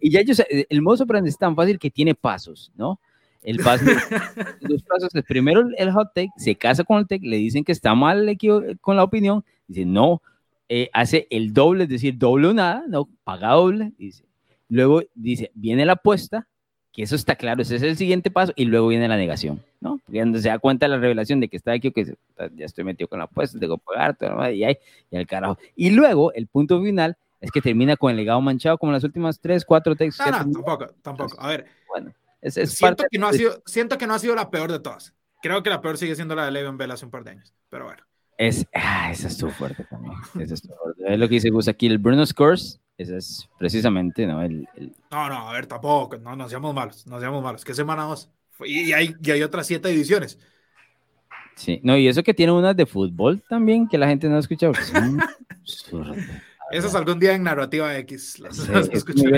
[0.00, 3.00] Y ya yo sé, el modo operandi es tan fácil que tiene pasos, ¿no?
[3.42, 3.84] El paso,
[4.60, 5.12] dos pasos.
[5.14, 8.38] El primero, el hot take, se casa con el take, le dicen que está mal
[8.80, 10.22] con la opinión, dice, no,
[10.68, 14.24] eh, hace el doble, es decir, doble o nada, no, paga doble, dice.
[14.68, 16.46] Luego dice, viene la apuesta,
[16.92, 19.98] que eso está claro, ese es el siguiente paso, y luego viene la negación, ¿no?
[20.04, 22.14] Porque cuando se da cuenta de la revelación de que está aquí, que
[22.54, 24.76] ya estoy metido con la apuesta, tengo que pagar, todo, y ahí,
[25.10, 25.58] y al carajo.
[25.74, 29.40] Y luego, el punto final es que termina con el legado manchado, como las últimas
[29.40, 30.26] tres, cuatro textos.
[30.26, 31.40] No, no, tampoco, tampoco.
[31.40, 32.12] A ver, bueno,
[32.42, 35.14] es, siento, que no ha sido, siento que no ha sido la peor de todas.
[35.40, 37.54] Creo que la peor sigue siendo la de Le'Veon Bell hace un par de años,
[37.70, 38.02] pero bueno.
[38.42, 40.14] Es, ah, esa estuvo fuerte también.
[40.40, 41.12] Esa estuvo fuerte.
[41.12, 44.42] Es lo que dice Gus aquí, el Bruno Scores, ese es precisamente, ¿no?
[44.42, 44.66] El,
[45.12, 47.64] No, no, a ver, tampoco, no nos seamos malos, no seamos malos.
[47.64, 48.32] ¿Qué semana dos?
[48.64, 50.40] Y hay, y hay otras siete ediciones.
[51.54, 54.40] Sí, no, y eso que tiene unas de fútbol también, que la gente no ha
[54.40, 54.72] escuchado.
[56.72, 58.42] Eso es algún día en Narrativa X.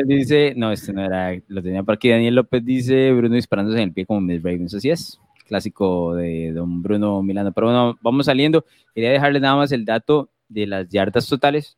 [0.07, 2.09] dice, no, este no era, lo tenía por aquí.
[2.09, 4.73] Daniel López dice, Bruno disparándose en el pie como Miss Ravens.
[4.75, 7.53] Así es clásico de don Bruno Milano.
[7.53, 8.65] Pero bueno, vamos saliendo.
[8.95, 11.77] Quería dejarle nada más el dato de las yardas totales.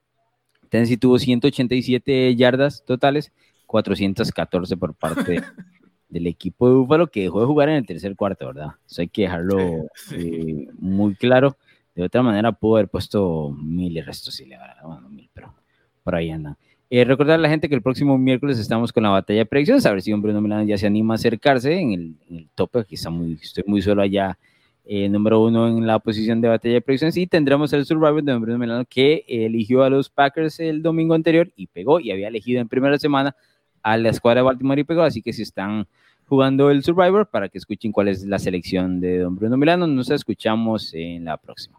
[0.69, 3.33] Tennessee tuvo 187 yardas totales,
[3.67, 5.43] 414 por parte
[6.09, 8.73] del equipo de Búfalo, que dejó de jugar en el tercer cuarto, ¿verdad?
[8.89, 9.59] Eso hay que dejarlo
[10.13, 11.57] eh, muy claro.
[11.95, 15.55] De otra manera, pudo haber puesto mil y resto, sí, le bueno, mil, pero
[16.03, 16.59] por ahí anda.
[16.89, 19.85] Eh, recordar a la gente que el próximo miércoles estamos con la batalla de predicciones,
[19.87, 21.93] a ver si un Bruno Milano ya se anima a acercarse en
[22.31, 24.39] el, tope, aquí está muy, estoy muy solo allá,
[24.85, 28.39] eh, número uno en la posición de batalla de predicciones, y tendremos el Survivor de
[28.39, 32.61] Bruno Milano que eligió a los Packers el domingo anterior y pegó, y había elegido
[32.61, 33.35] en primera semana
[33.83, 35.89] a la escuadra de Baltimore y pegó, así que si están
[36.27, 40.09] jugando el Survivor, para que escuchen cuál es la selección de don Bruno Milano, nos
[40.11, 41.79] escuchamos en la próxima.